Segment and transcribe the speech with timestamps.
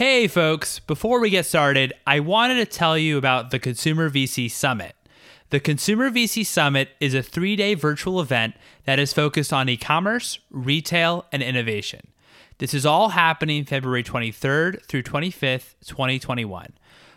[0.00, 4.50] Hey, folks, before we get started, I wanted to tell you about the Consumer VC
[4.50, 4.96] Summit.
[5.50, 9.76] The Consumer VC Summit is a three day virtual event that is focused on e
[9.76, 12.06] commerce, retail, and innovation.
[12.56, 16.72] This is all happening February 23rd through 25th, 2021.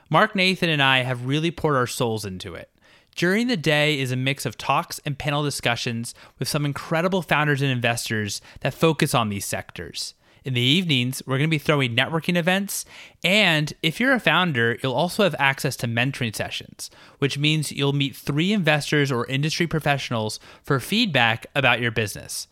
[0.09, 2.69] Mark Nathan and I have really poured our souls into it.
[3.15, 7.61] During the day is a mix of talks and panel discussions with some incredible founders
[7.61, 10.15] and investors that focus on these sectors.
[10.45, 12.85] In the evenings, we're going to be throwing networking events.
[13.23, 17.93] And if you're a founder, you'll also have access to mentoring sessions, which means you'll
[17.93, 22.47] meet three investors or industry professionals for feedback about your business.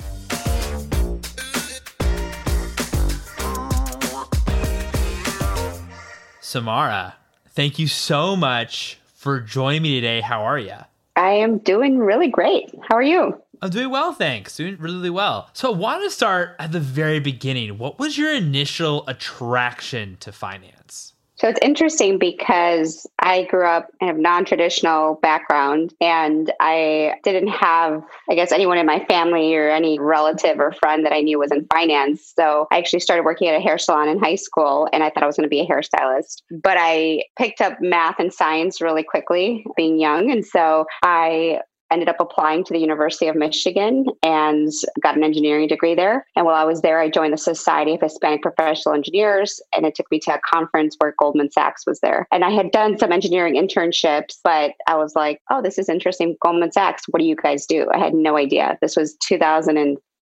[6.52, 7.14] Samara,
[7.48, 10.20] thank you so much for joining me today.
[10.20, 10.74] How are you?
[11.16, 12.70] I am doing really great.
[12.90, 13.40] How are you?
[13.62, 14.58] I'm doing well, thanks.
[14.58, 15.48] Doing really well.
[15.54, 17.78] So, I want to start at the very beginning.
[17.78, 21.11] What was your initial attraction to finance?
[21.42, 27.48] So it's interesting because I grew up in a non traditional background and I didn't
[27.48, 31.40] have, I guess, anyone in my family or any relative or friend that I knew
[31.40, 32.32] was in finance.
[32.38, 35.24] So I actually started working at a hair salon in high school and I thought
[35.24, 36.42] I was going to be a hairstylist.
[36.62, 40.30] But I picked up math and science really quickly being young.
[40.30, 41.58] And so I
[41.92, 44.72] ended up applying to the University of Michigan and
[45.02, 46.26] got an engineering degree there.
[46.34, 49.94] And while I was there, I joined the Society of Hispanic Professional Engineers, and it
[49.94, 52.26] took me to a conference where Goldman Sachs was there.
[52.32, 56.36] And I had done some engineering internships, but I was like, oh, this is interesting.
[56.42, 57.88] Goldman Sachs, what do you guys do?
[57.92, 58.78] I had no idea.
[58.80, 59.76] This was 2000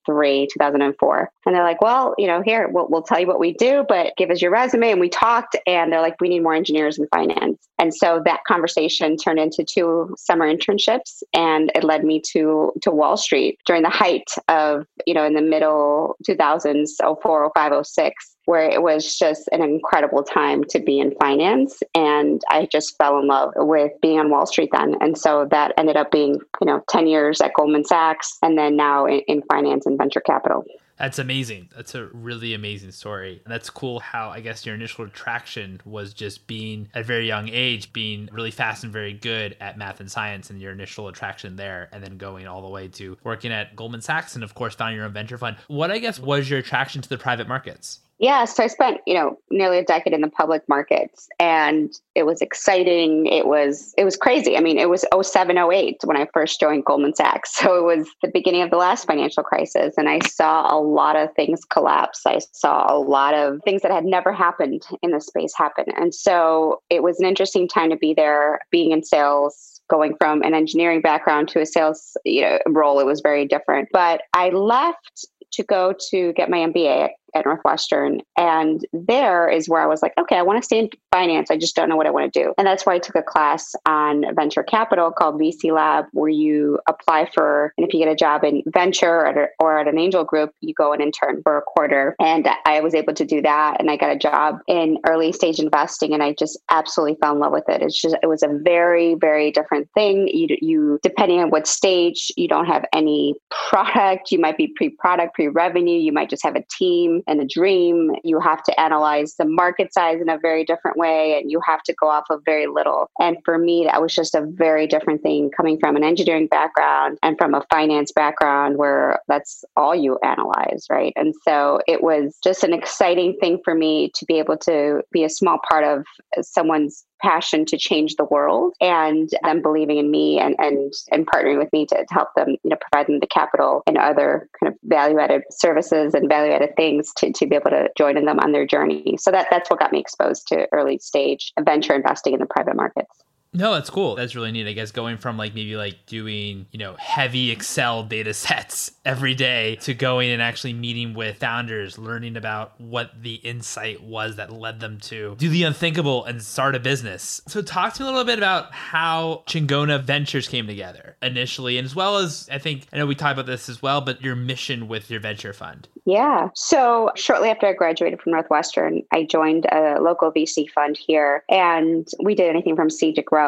[0.06, 1.30] 2003, 2004.
[1.46, 4.12] And they're like, well, you know, here, we'll, we'll tell you what we do, but
[4.16, 4.90] give us your resume.
[4.90, 7.58] And we talked, and they're like, we need more engineers in finance.
[7.78, 12.90] And so that conversation turned into two summer internships, and it led me to to
[12.90, 16.88] Wall Street during the height of, you know, in the middle 2000s,
[17.22, 21.82] 04, 05, 06 where it was just an incredible time to be in finance.
[21.94, 24.96] And I just fell in love with being on Wall Street then.
[25.00, 28.76] And so that ended up being, you know, 10 years at Goldman Sachs and then
[28.76, 30.64] now in, in finance and venture capital.
[31.00, 31.70] That's amazing.
[31.74, 33.40] That's a really amazing story.
[33.42, 37.26] And that's cool how I guess your initial attraction was just being at a very
[37.26, 41.08] young age, being really fast and very good at math and science and your initial
[41.08, 44.54] attraction there, and then going all the way to working at Goldman Sachs and of
[44.54, 45.56] course founding your own venture fund.
[45.68, 48.00] What I guess was your attraction to the private markets?
[48.20, 52.26] Yeah, so I spent, you know, nearly a decade in the public markets and it
[52.26, 53.24] was exciting.
[53.24, 54.58] It was it was crazy.
[54.58, 57.50] I mean, it was 07, 08 when I first joined Goldman Sachs.
[57.60, 61.16] So it was the beginning of the last financial crisis and I saw a lot
[61.16, 62.22] of things collapse.
[62.26, 65.86] I saw a lot of things that had never happened in the space happen.
[65.96, 70.42] And so it was an interesting time to be there, being in sales, going from
[70.42, 73.00] an engineering background to a sales you know, role.
[73.00, 73.88] It was very different.
[73.92, 78.20] But I left to go to get my MBA at Northwestern.
[78.36, 81.50] And there is where I was like, okay, I want to stay in finance.
[81.50, 82.54] I just don't know what I want to do.
[82.58, 86.78] And that's why I took a class on venture capital called VC Lab, where you
[86.88, 90.24] apply for, and if you get a job in venture or or at an angel
[90.24, 92.14] group, you go and intern for a quarter.
[92.20, 93.76] And I was able to do that.
[93.80, 96.12] And I got a job in early stage investing.
[96.12, 97.82] And I just absolutely fell in love with it.
[97.82, 100.28] It's just, it was a very, very different thing.
[100.28, 104.32] You, you depending on what stage, you don't have any product.
[104.32, 105.98] You might be pre product, pre revenue.
[105.98, 108.12] You might just have a team and a dream.
[108.24, 111.82] You have to analyze the market size in a very different way and you have
[111.84, 113.10] to go off of very little.
[113.18, 117.18] And for me, that was just a very different thing coming from an engineering background
[117.22, 121.12] and from a finance background where that's all you analyze, right?
[121.16, 125.24] And so it was just an exciting thing for me to be able to be
[125.24, 126.04] a small part of
[126.42, 131.58] someone's passion to change the world and them believing in me and and and partnering
[131.58, 134.72] with me to, to help them you know provide them the capital and other kind
[134.72, 138.24] of value added services and value added things to, to be able to join in
[138.24, 139.16] them on their journey.
[139.18, 142.76] So that that's what got me exposed to early stage venture investing in the private
[142.76, 144.14] markets no, that's cool.
[144.14, 144.68] That's really neat.
[144.68, 149.34] I guess going from like maybe like doing, you know, heavy Excel data sets every
[149.34, 154.52] day to going and actually meeting with founders, learning about what the insight was that
[154.52, 157.42] led them to do the unthinkable and start a business.
[157.48, 161.84] So talk to me a little bit about how Chingona Ventures came together initially, and
[161.84, 164.36] as well as I think I know we talked about this as well, but your
[164.36, 165.88] mission with your venture fund.
[166.06, 166.48] Yeah.
[166.54, 172.08] So shortly after I graduated from Northwestern, I joined a local VC fund here and
[172.22, 173.39] we did anything from seed to growth.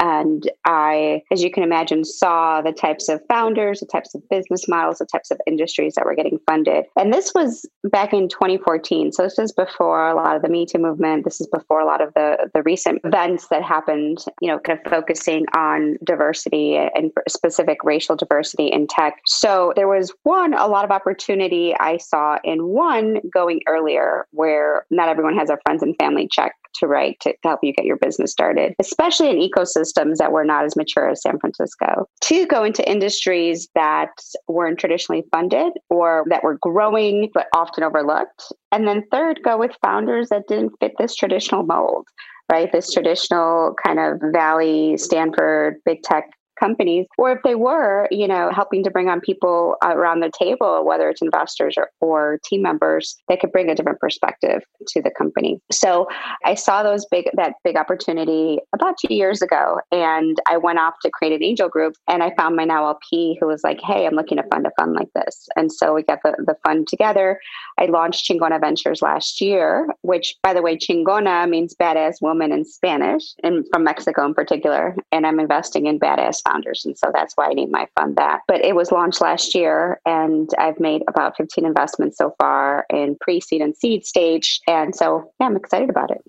[0.00, 4.66] And I, as you can imagine, saw the types of founders, the types of business
[4.66, 6.86] models, the types of industries that were getting funded.
[6.96, 9.12] And this was back in 2014.
[9.12, 11.24] So this is before a lot of the Me Too movement.
[11.24, 14.78] This is before a lot of the, the recent events that happened, you know, kind
[14.78, 19.16] of focusing on diversity and specific racial diversity in tech.
[19.26, 24.86] So there was one, a lot of opportunity I saw in one going earlier where
[24.90, 27.86] not everyone has a friends and family check to write to, to help you get
[27.86, 32.06] your business started, especially in ecosystems that were not as mature as San Francisco.
[32.20, 34.10] Two, go into industries that
[34.48, 38.52] weren't traditionally funded or that were growing but often overlooked.
[38.72, 42.06] And then third, go with founders that didn't fit this traditional mold
[42.50, 42.72] right?
[42.72, 46.30] This traditional kind of Valley, Stanford, big tech
[46.60, 50.84] companies, or if they were, you know, helping to bring on people around the table,
[50.84, 55.10] whether it's investors or, or team members, they could bring a different perspective to the
[55.10, 55.60] company.
[55.72, 56.06] So
[56.44, 60.94] I saw those big that big opportunity about two years ago, and I went off
[61.02, 64.06] to create an angel group, and I found my now LP who was like, "Hey,
[64.06, 66.86] I'm looking to fund a fund like this," and so we got the the fund
[66.88, 67.40] together.
[67.78, 72.64] I launched Chingona Ventures last year, which, by the way, Chingona means badass woman in
[72.64, 76.84] Spanish, and from Mexico in particular, and I'm investing in badass founders.
[76.84, 78.40] And so that's why I named my fund that.
[78.46, 83.16] But it was launched last year and I've made about 15 investments so far in
[83.20, 84.60] pre seed and seed stage.
[84.66, 86.22] And so, yeah, I'm excited about it.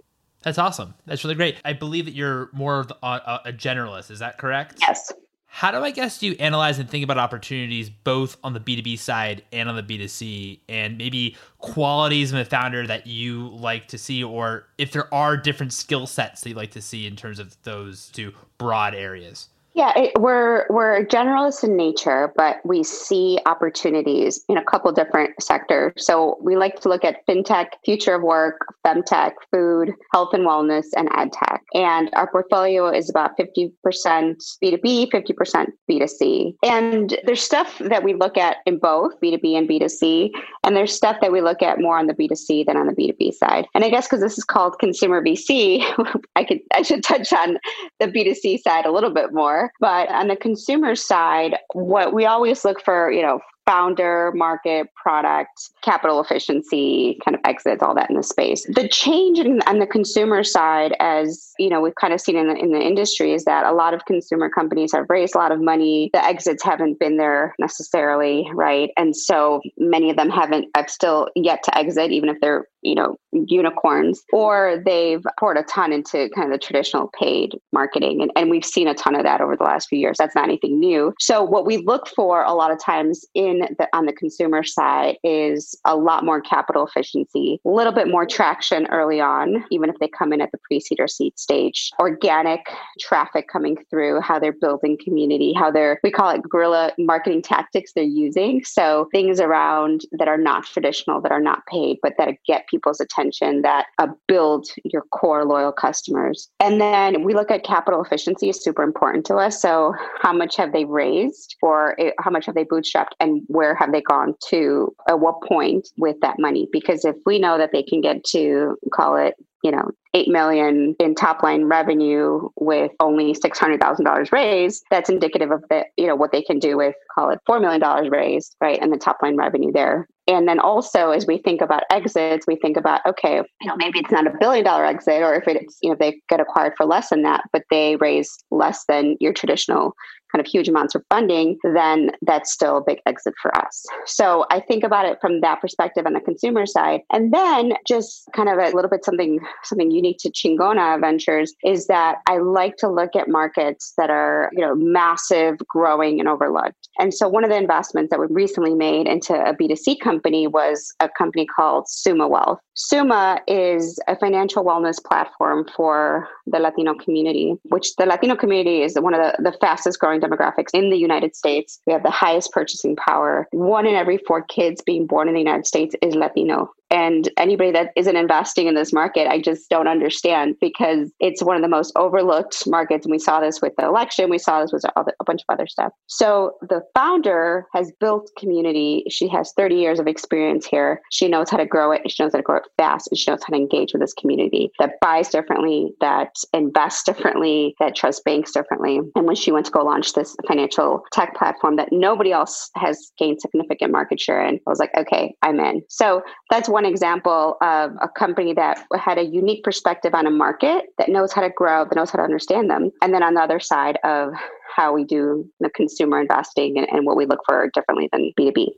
[0.44, 0.96] That's awesome.
[1.06, 1.58] That's really great.
[1.64, 4.10] I believe that you're more of a, uh, uh, a generalist.
[4.10, 4.80] Is that correct?
[4.82, 5.12] Yes.
[5.54, 8.98] How do I guess do you analyze and think about opportunities both on the B2B
[8.98, 13.98] side and on the B2C and maybe qualities of a founder that you like to
[13.98, 17.38] see or if there are different skill sets that you like to see in terms
[17.38, 19.50] of those two broad areas?
[19.74, 25.42] Yeah, it, we're we're generalists in nature, but we see opportunities in a couple different
[25.42, 25.94] sectors.
[25.98, 30.88] So we like to look at fintech, future of work, femtech, food, health and wellness,
[30.98, 31.64] and ad tech.
[31.74, 36.54] And our portfolio is about fifty percent B two B, fifty percent B two C.
[36.64, 39.88] And there's stuff that we look at in both B two B and B two
[39.88, 40.34] C,
[40.66, 42.88] and there's stuff that we look at more on the B two C than on
[42.88, 43.68] the B two B side.
[43.74, 45.82] And I guess because this is called consumer VC,
[46.36, 47.58] I could I should touch on
[48.02, 49.61] the B two C side a little bit more.
[49.80, 55.70] But on the consumer side, what we always look for, you know, founder, market, product,
[55.82, 58.66] capital efficiency, kind of exits, all that in the space.
[58.70, 62.48] The change in, on the consumer side, as you know, we've kind of seen in
[62.48, 65.52] the, in the industry, is that a lot of consumer companies have raised a lot
[65.52, 66.10] of money.
[66.14, 68.90] The exits haven't been there necessarily, right?
[68.98, 72.96] And so many of them haven't, have still yet to exit, even if they're you
[72.96, 78.32] know unicorns or they've poured a ton into kind of the traditional paid marketing and,
[78.36, 80.80] and we've seen a ton of that over the last few years that's not anything
[80.80, 84.64] new so what we look for a lot of times in the on the consumer
[84.64, 89.90] side is a lot more capital efficiency a little bit more traction early on even
[89.90, 92.62] if they come in at the pre-seed or seed stage organic
[93.00, 97.92] traffic coming through how they're building community how they're we call it guerrilla marketing tactics
[97.94, 102.30] they're using so things around that are not traditional that are not paid but that
[102.46, 106.50] get people's attention that uh, build your core loyal customers.
[106.60, 109.62] And then we look at capital efficiency is super important to us.
[109.62, 113.92] So how much have they raised or how much have they bootstrapped and where have
[113.92, 116.68] they gone to at what point with that money?
[116.72, 120.96] Because if we know that they can get to call it you know, 8 million
[121.00, 126.32] in top line revenue with only $600,000 raised, that's indicative of the, you know, what
[126.32, 128.80] they can do with call it $4 million raised, right?
[128.82, 130.08] And the top line revenue there.
[130.28, 134.00] And then also, as we think about exits, we think about okay, you know, maybe
[134.00, 136.86] it's not a billion dollar exit, or if it's you know they get acquired for
[136.86, 139.94] less than that, but they raise less than your traditional
[140.32, 143.86] kind of huge amounts of funding, then that's still a big exit for us.
[144.06, 147.02] So I think about it from that perspective on the consumer side.
[147.12, 151.88] And then just kind of a little bit something something unique to Chingona Ventures is
[151.88, 156.88] that I like to look at markets that are, you know, massive, growing and overlooked.
[157.00, 160.94] And so one of the investments that we recently made into a B2C company was
[161.00, 162.60] a company called Summa Wealth.
[162.84, 168.96] Summa is a financial wellness platform for the Latino community, which the Latino community is
[169.00, 171.80] one of the, the fastest growing demographics in the United States.
[171.86, 173.48] We have the highest purchasing power.
[173.52, 176.72] One in every four kids being born in the United States is Latino.
[176.92, 181.56] And anybody that isn't investing in this market, I just don't understand because it's one
[181.56, 183.06] of the most overlooked markets.
[183.06, 185.68] And we saw this with the election, we saw this with a bunch of other
[185.68, 185.94] stuff.
[186.08, 189.06] So the founder has built community.
[189.10, 191.02] She has 30 years of experience here.
[191.12, 192.02] She knows how to grow it.
[192.12, 193.08] She knows how to grow it fast.
[193.10, 197.74] And she knows how to engage with this community that buys differently, that invests differently,
[197.80, 199.00] that trusts banks differently.
[199.16, 203.12] And when she went to go launch this financial tech platform that nobody else has
[203.18, 205.84] gained significant market share in, I was like, okay, I'm in.
[205.88, 210.32] So that's one one example of a company that had a unique perspective on a
[210.32, 212.92] market that knows how to grow, that knows how to understand them.
[213.04, 214.34] And then on the other side of
[214.76, 218.70] how we do the consumer investing and, and what we look for differently than B2B.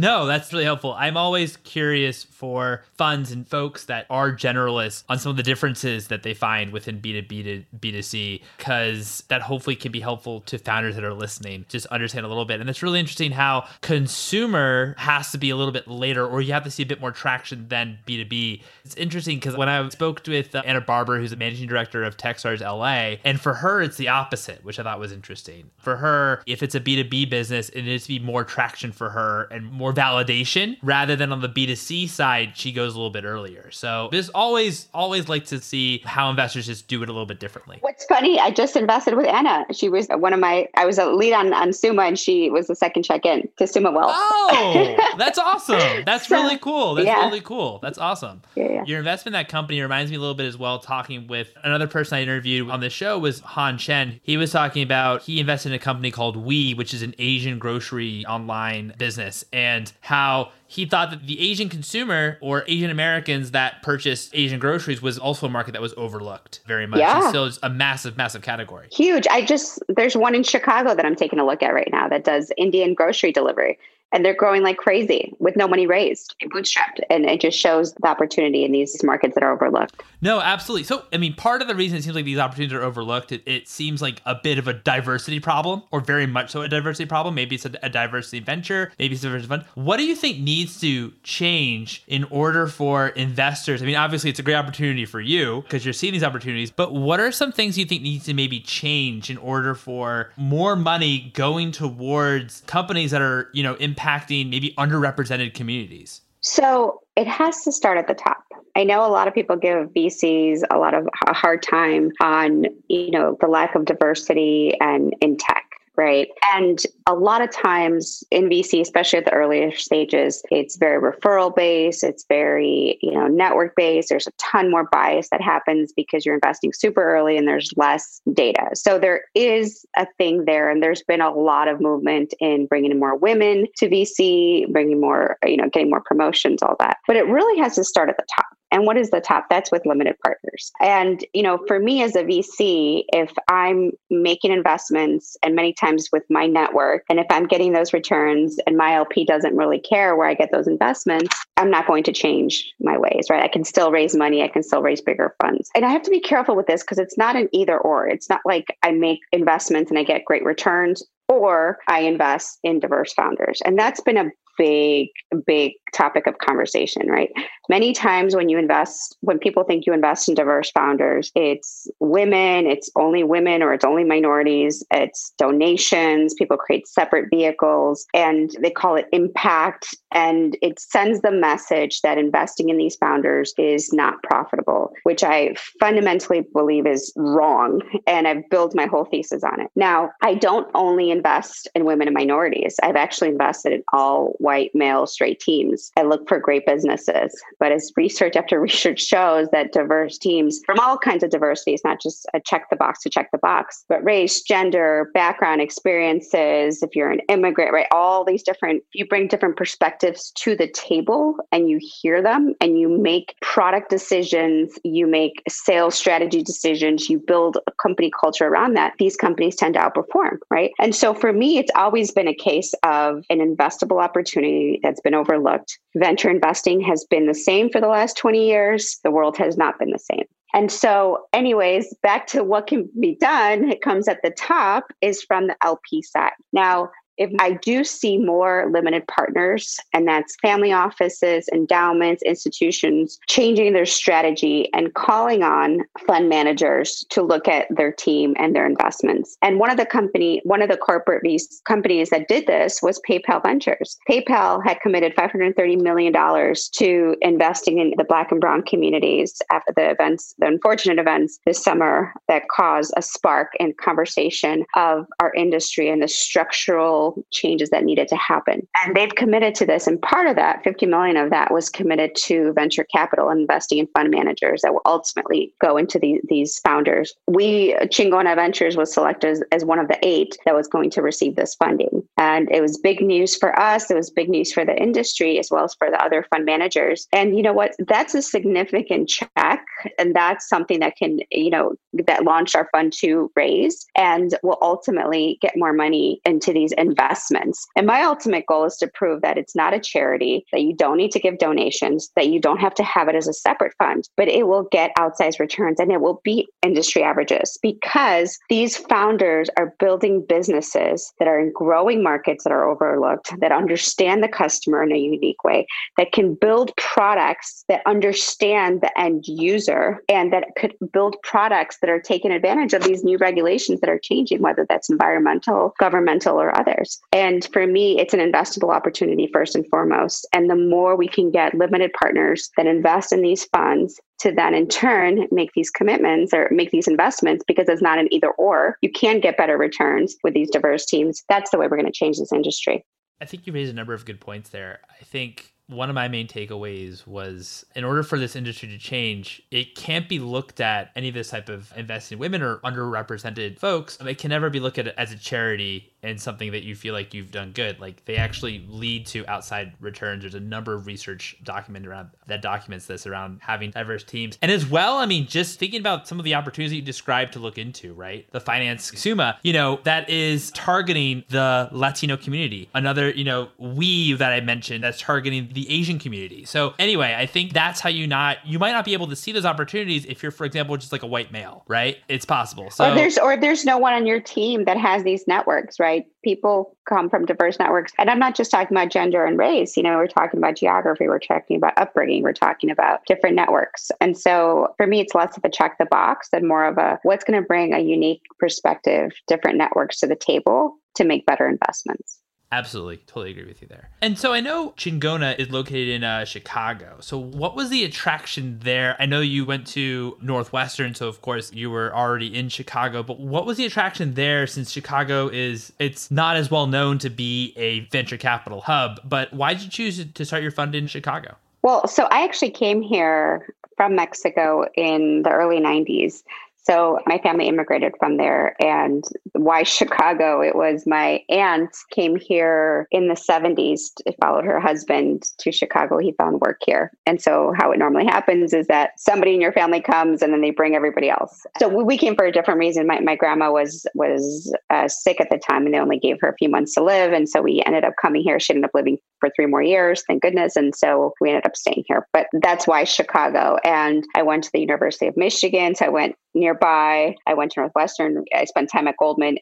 [0.00, 0.94] No, that's really helpful.
[0.94, 6.08] I'm always curious for funds and folks that are generalists on some of the differences
[6.08, 10.94] that they find within B2B to B2C, because that hopefully can be helpful to founders
[10.94, 12.62] that are listening, just understand a little bit.
[12.62, 16.54] And it's really interesting how consumer has to be a little bit later, or you
[16.54, 18.62] have to see a bit more traction than B2B.
[18.86, 22.16] It's interesting because when I spoke with uh, Anna Barber, who's the managing director of
[22.16, 25.68] Techstars LA, and for her, it's the opposite, which I thought was interesting.
[25.76, 29.42] For her, if it's a B2B business, it needs to be more traction for her
[29.50, 33.70] and more validation rather than on the B2C side, she goes a little bit earlier.
[33.70, 37.40] So this always, always like to see how investors just do it a little bit
[37.40, 37.78] differently.
[37.80, 39.66] What's funny, I just invested with Anna.
[39.72, 42.66] She was one of my, I was a lead on, on Summa and she was
[42.66, 44.12] the second check in to Summa Wealth.
[44.14, 46.04] Oh, that's awesome.
[46.04, 46.94] That's so, really cool.
[46.94, 47.24] That's yeah.
[47.26, 47.78] really cool.
[47.82, 48.42] That's awesome.
[48.54, 48.84] Yeah, yeah.
[48.86, 51.86] Your investment in that company reminds me a little bit as well, talking with another
[51.86, 54.20] person I interviewed on the show was Han Chen.
[54.22, 57.58] He was talking about, he invested in a company called We, which is an Asian
[57.58, 59.44] grocery online business.
[59.52, 64.60] And and how he thought that the Asian consumer or Asian Americans that purchased Asian
[64.60, 67.00] groceries was also a market that was overlooked very much.
[67.00, 67.20] Yeah.
[67.20, 68.88] And still is a massive, massive category.
[68.92, 69.26] Huge.
[69.30, 72.24] I just, there's one in Chicago that I'm taking a look at right now that
[72.24, 73.78] does Indian grocery delivery
[74.12, 77.00] and they're growing like crazy with no money raised, and bootstrapped.
[77.08, 80.02] And it just shows the opportunity in these markets that are overlooked.
[80.20, 80.84] No, absolutely.
[80.84, 83.42] So, I mean, part of the reason it seems like these opportunities are overlooked, it,
[83.46, 87.06] it seems like a bit of a diversity problem, or very much so a diversity
[87.06, 87.34] problem.
[87.34, 89.64] Maybe it's a, a diversity venture, maybe it's a diversity fund.
[89.74, 93.82] What do you think needs to change in order for investors?
[93.82, 96.92] I mean, obviously, it's a great opportunity for you because you're seeing these opportunities, but
[96.92, 101.30] what are some things you think needs to maybe change in order for more money
[101.34, 106.22] going towards companies that are, you know, impacting impacting maybe underrepresented communities?
[106.40, 108.44] So it has to start at the top.
[108.76, 112.66] I know a lot of people give VCs a lot of a hard time on,
[112.88, 115.69] you know, the lack of diversity and in tech
[116.00, 116.28] right?
[116.54, 121.54] And a lot of times in VC, especially at the earlier stages, it's very referral
[121.54, 124.08] based, it's very, you know, network based.
[124.08, 128.22] There's a ton more bias that happens because you're investing super early and there's less
[128.32, 128.70] data.
[128.72, 132.92] So there is a thing there and there's been a lot of movement in bringing
[132.92, 136.96] in more women to VC, bringing more, you know, getting more promotions, all that.
[137.06, 138.46] But it really has to start at the top.
[138.70, 139.46] And what is the top?
[139.50, 140.72] That's with limited partners.
[140.80, 146.08] And, you know, for me as a VC, if I'm making investments and many times
[146.12, 150.16] with my network, and if I'm getting those returns and my LP doesn't really care
[150.16, 153.42] where I get those investments, I'm not going to change my ways, right?
[153.42, 155.70] I can still raise money, I can still raise bigger funds.
[155.74, 158.06] And I have to be careful with this because it's not an either or.
[158.08, 162.80] It's not like I make investments and I get great returns or I invest in
[162.80, 163.62] diverse founders.
[163.64, 165.08] And that's been a big,
[165.46, 167.30] big topic of conversation, right?
[167.70, 172.66] Many times when you invest, when people think you invest in diverse founders, it's women,
[172.66, 178.70] it's only women or it's only minorities, it's donations, people create separate vehicles and they
[178.70, 179.86] call it impact.
[180.12, 185.54] And it sends the message that investing in these founders is not profitable, which I
[185.78, 187.80] fundamentally believe is wrong.
[188.06, 189.70] And I've built my whole thesis on it.
[189.74, 192.76] Now, I don't only invest in women and minorities.
[192.82, 195.92] I've actually invested in all white, male, straight teams.
[195.98, 197.38] I look for great businesses.
[197.58, 202.00] But as research after research shows that diverse teams from all kinds of diversities, not
[202.00, 206.96] just a check the box to check the box, but race, gender, background, experiences, if
[206.96, 207.86] you're an immigrant, right?
[207.92, 212.78] All these different, you bring different perspectives to the table and you hear them and
[212.78, 218.74] you make product decisions, you make sales strategy decisions, you build a company culture around
[218.74, 218.94] that.
[218.98, 220.70] These companies tend to outperform, right?
[220.78, 225.14] And so for me, it's always been a case of an investable opportunity that's been
[225.14, 225.78] overlooked.
[225.96, 228.98] Venture investing has been the same for the last 20 years.
[229.04, 230.24] The world has not been the same.
[230.52, 235.22] And so, anyways, back to what can be done, it comes at the top is
[235.22, 236.32] from the LP side.
[236.52, 243.72] Now, if I do see more limited partners, and that's family offices, endowments, institutions changing
[243.72, 249.36] their strategy and calling on fund managers to look at their team and their investments.
[249.42, 251.20] And one of the company, one of the corporate
[251.66, 253.98] companies that did this was PayPal Ventures.
[254.08, 259.90] PayPal had committed $530 million to investing in the Black and Brown communities after the
[259.90, 265.88] events, the unfortunate events this summer that caused a spark in conversation of our industry
[265.88, 268.66] and the structural changes that needed to happen.
[268.84, 269.86] And they've committed to this.
[269.86, 273.88] And part of that, 50 million of that was committed to venture capital investing in
[273.88, 277.14] fund managers that will ultimately go into the, these founders.
[277.26, 281.02] We, Chingona Ventures was selected as, as one of the eight that was going to
[281.02, 281.99] receive this funding.
[282.20, 283.90] And it was big news for us.
[283.90, 287.08] It was big news for the industry as well as for the other fund managers.
[287.14, 287.72] And you know what?
[287.78, 289.64] That's a significant check.
[289.98, 294.58] And that's something that can, you know, that launched our fund to raise and will
[294.60, 297.66] ultimately get more money into these investments.
[297.74, 300.98] And my ultimate goal is to prove that it's not a charity, that you don't
[300.98, 304.06] need to give donations, that you don't have to have it as a separate fund,
[304.18, 309.48] but it will get outsized returns and it will beat industry averages because these founders
[309.56, 314.82] are building businesses that are in growing markets that are overlooked, that understand the customer
[314.82, 320.44] in a unique way, that can build products that understand the end user and that
[320.56, 324.66] could build products that are taking advantage of these new regulations that are changing, whether
[324.68, 327.00] that's environmental, governmental, or others.
[327.12, 330.26] And for me, it's an investable opportunity first and foremost.
[330.32, 334.54] And the more we can get limited partners that invest in these funds to then
[334.54, 338.76] in turn make these commitments or make these investments because it's not an either or,
[338.82, 341.24] you can get better returns with these diverse teams.
[341.28, 342.84] That's the way we're going to change this industry.
[343.20, 344.80] I think you raised a number of good points there.
[344.88, 349.40] I think one of my main takeaways was in order for this industry to change,
[349.50, 353.96] it can't be looked at any of this type of investing women or underrepresented folks.
[354.00, 357.14] It can never be looked at as a charity and something that you feel like
[357.14, 357.80] you've done good.
[357.80, 360.22] Like they actually lead to outside returns.
[360.22, 364.38] There's a number of research documented around that documents this around having diverse teams.
[364.42, 367.38] And as well, I mean, just thinking about some of the opportunities you described to
[367.38, 368.26] look into, right?
[368.32, 372.68] The finance Summa you know, that is targeting the Latino community.
[372.74, 376.44] Another, you know, we that I mentioned that's targeting the Asian community.
[376.44, 379.32] So anyway, I think that's how you not you might not be able to see
[379.32, 381.98] those opportunities if you're, for example, just like a white male, right?
[382.08, 382.70] It's possible.
[382.70, 385.89] So or there's or there's no one on your team that has these networks, right?
[385.90, 386.06] Right?
[386.22, 387.92] People come from diverse networks.
[387.98, 389.76] And I'm not just talking about gender and race.
[389.76, 393.90] You know, we're talking about geography, we're talking about upbringing, we're talking about different networks.
[394.00, 397.00] And so for me, it's less of a check the box and more of a
[397.02, 401.48] what's going to bring a unique perspective, different networks to the table to make better
[401.48, 402.19] investments.
[402.52, 402.96] Absolutely.
[403.06, 403.90] Totally agree with you there.
[404.02, 406.96] And so I know Chingona is located in uh, Chicago.
[407.00, 408.96] So what was the attraction there?
[408.98, 413.20] I know you went to Northwestern, so of course you were already in Chicago, but
[413.20, 417.52] what was the attraction there since Chicago is it's not as well known to be
[417.56, 421.36] a venture capital hub, but why did you choose to start your fund in Chicago?
[421.62, 426.22] Well, so I actually came here from Mexico in the early 90s.
[426.70, 428.54] So my family immigrated from there.
[428.62, 429.02] And
[429.32, 430.40] why Chicago?
[430.40, 433.80] It was my aunt came here in the 70s,
[434.20, 435.98] followed her husband to Chicago.
[435.98, 436.92] He found work here.
[437.06, 440.42] And so how it normally happens is that somebody in your family comes and then
[440.42, 441.44] they bring everybody else.
[441.58, 442.86] So we came for a different reason.
[442.86, 446.28] My, my grandma was was uh, sick at the time and they only gave her
[446.28, 447.12] a few months to live.
[447.12, 448.38] And so we ended up coming here.
[448.38, 450.56] She ended up living for three more years, thank goodness.
[450.56, 452.06] And so we ended up staying here.
[452.12, 453.58] But that's why Chicago.
[453.64, 455.74] And I went to the University of Michigan.
[455.74, 457.14] So I went nearby.
[457.26, 458.24] I went to Northwestern.
[458.34, 459.38] I spent time at Goldman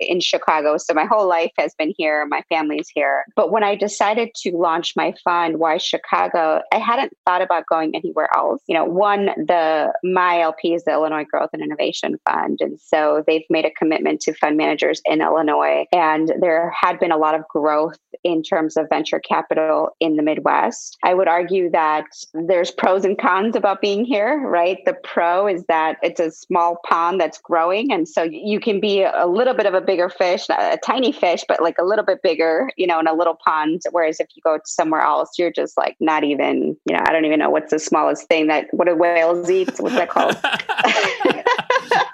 [0.00, 0.76] in Chicago.
[0.78, 2.26] So my whole life has been here.
[2.26, 3.24] My family's here.
[3.36, 6.62] But when I decided to launch my fund, why Chicago?
[6.72, 8.62] I hadn't thought about going anywhere else.
[8.66, 13.22] You know, one, the my LP is the Illinois Growth and Innovation Fund, and so
[13.26, 15.84] they've made a commitment to fund managers in Illinois.
[15.92, 20.16] And there had been a lot of growth in terms of venture venture capital in
[20.16, 20.96] the Midwest.
[21.02, 24.78] I would argue that there's pros and cons about being here, right?
[24.84, 27.92] The pro is that it's a small pond that's growing.
[27.92, 31.44] And so you can be a little bit of a bigger fish, a tiny fish,
[31.46, 33.82] but like a little bit bigger, you know, in a little pond.
[33.90, 37.24] Whereas if you go somewhere else, you're just like not even, you know, I don't
[37.24, 39.70] even know what's the smallest thing that, what do whales eat?
[39.78, 40.36] What's that called?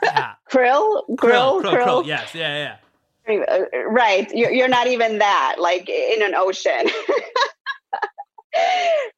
[0.03, 0.35] yeah.
[0.51, 1.03] Krill?
[1.15, 1.63] Grill?
[1.63, 2.07] Krill, krill, krill.
[2.07, 2.35] Yes.
[2.35, 2.57] Yeah.
[2.57, 2.77] Yeah.
[3.29, 4.31] Right.
[4.33, 6.87] You're not even that, like in an ocean.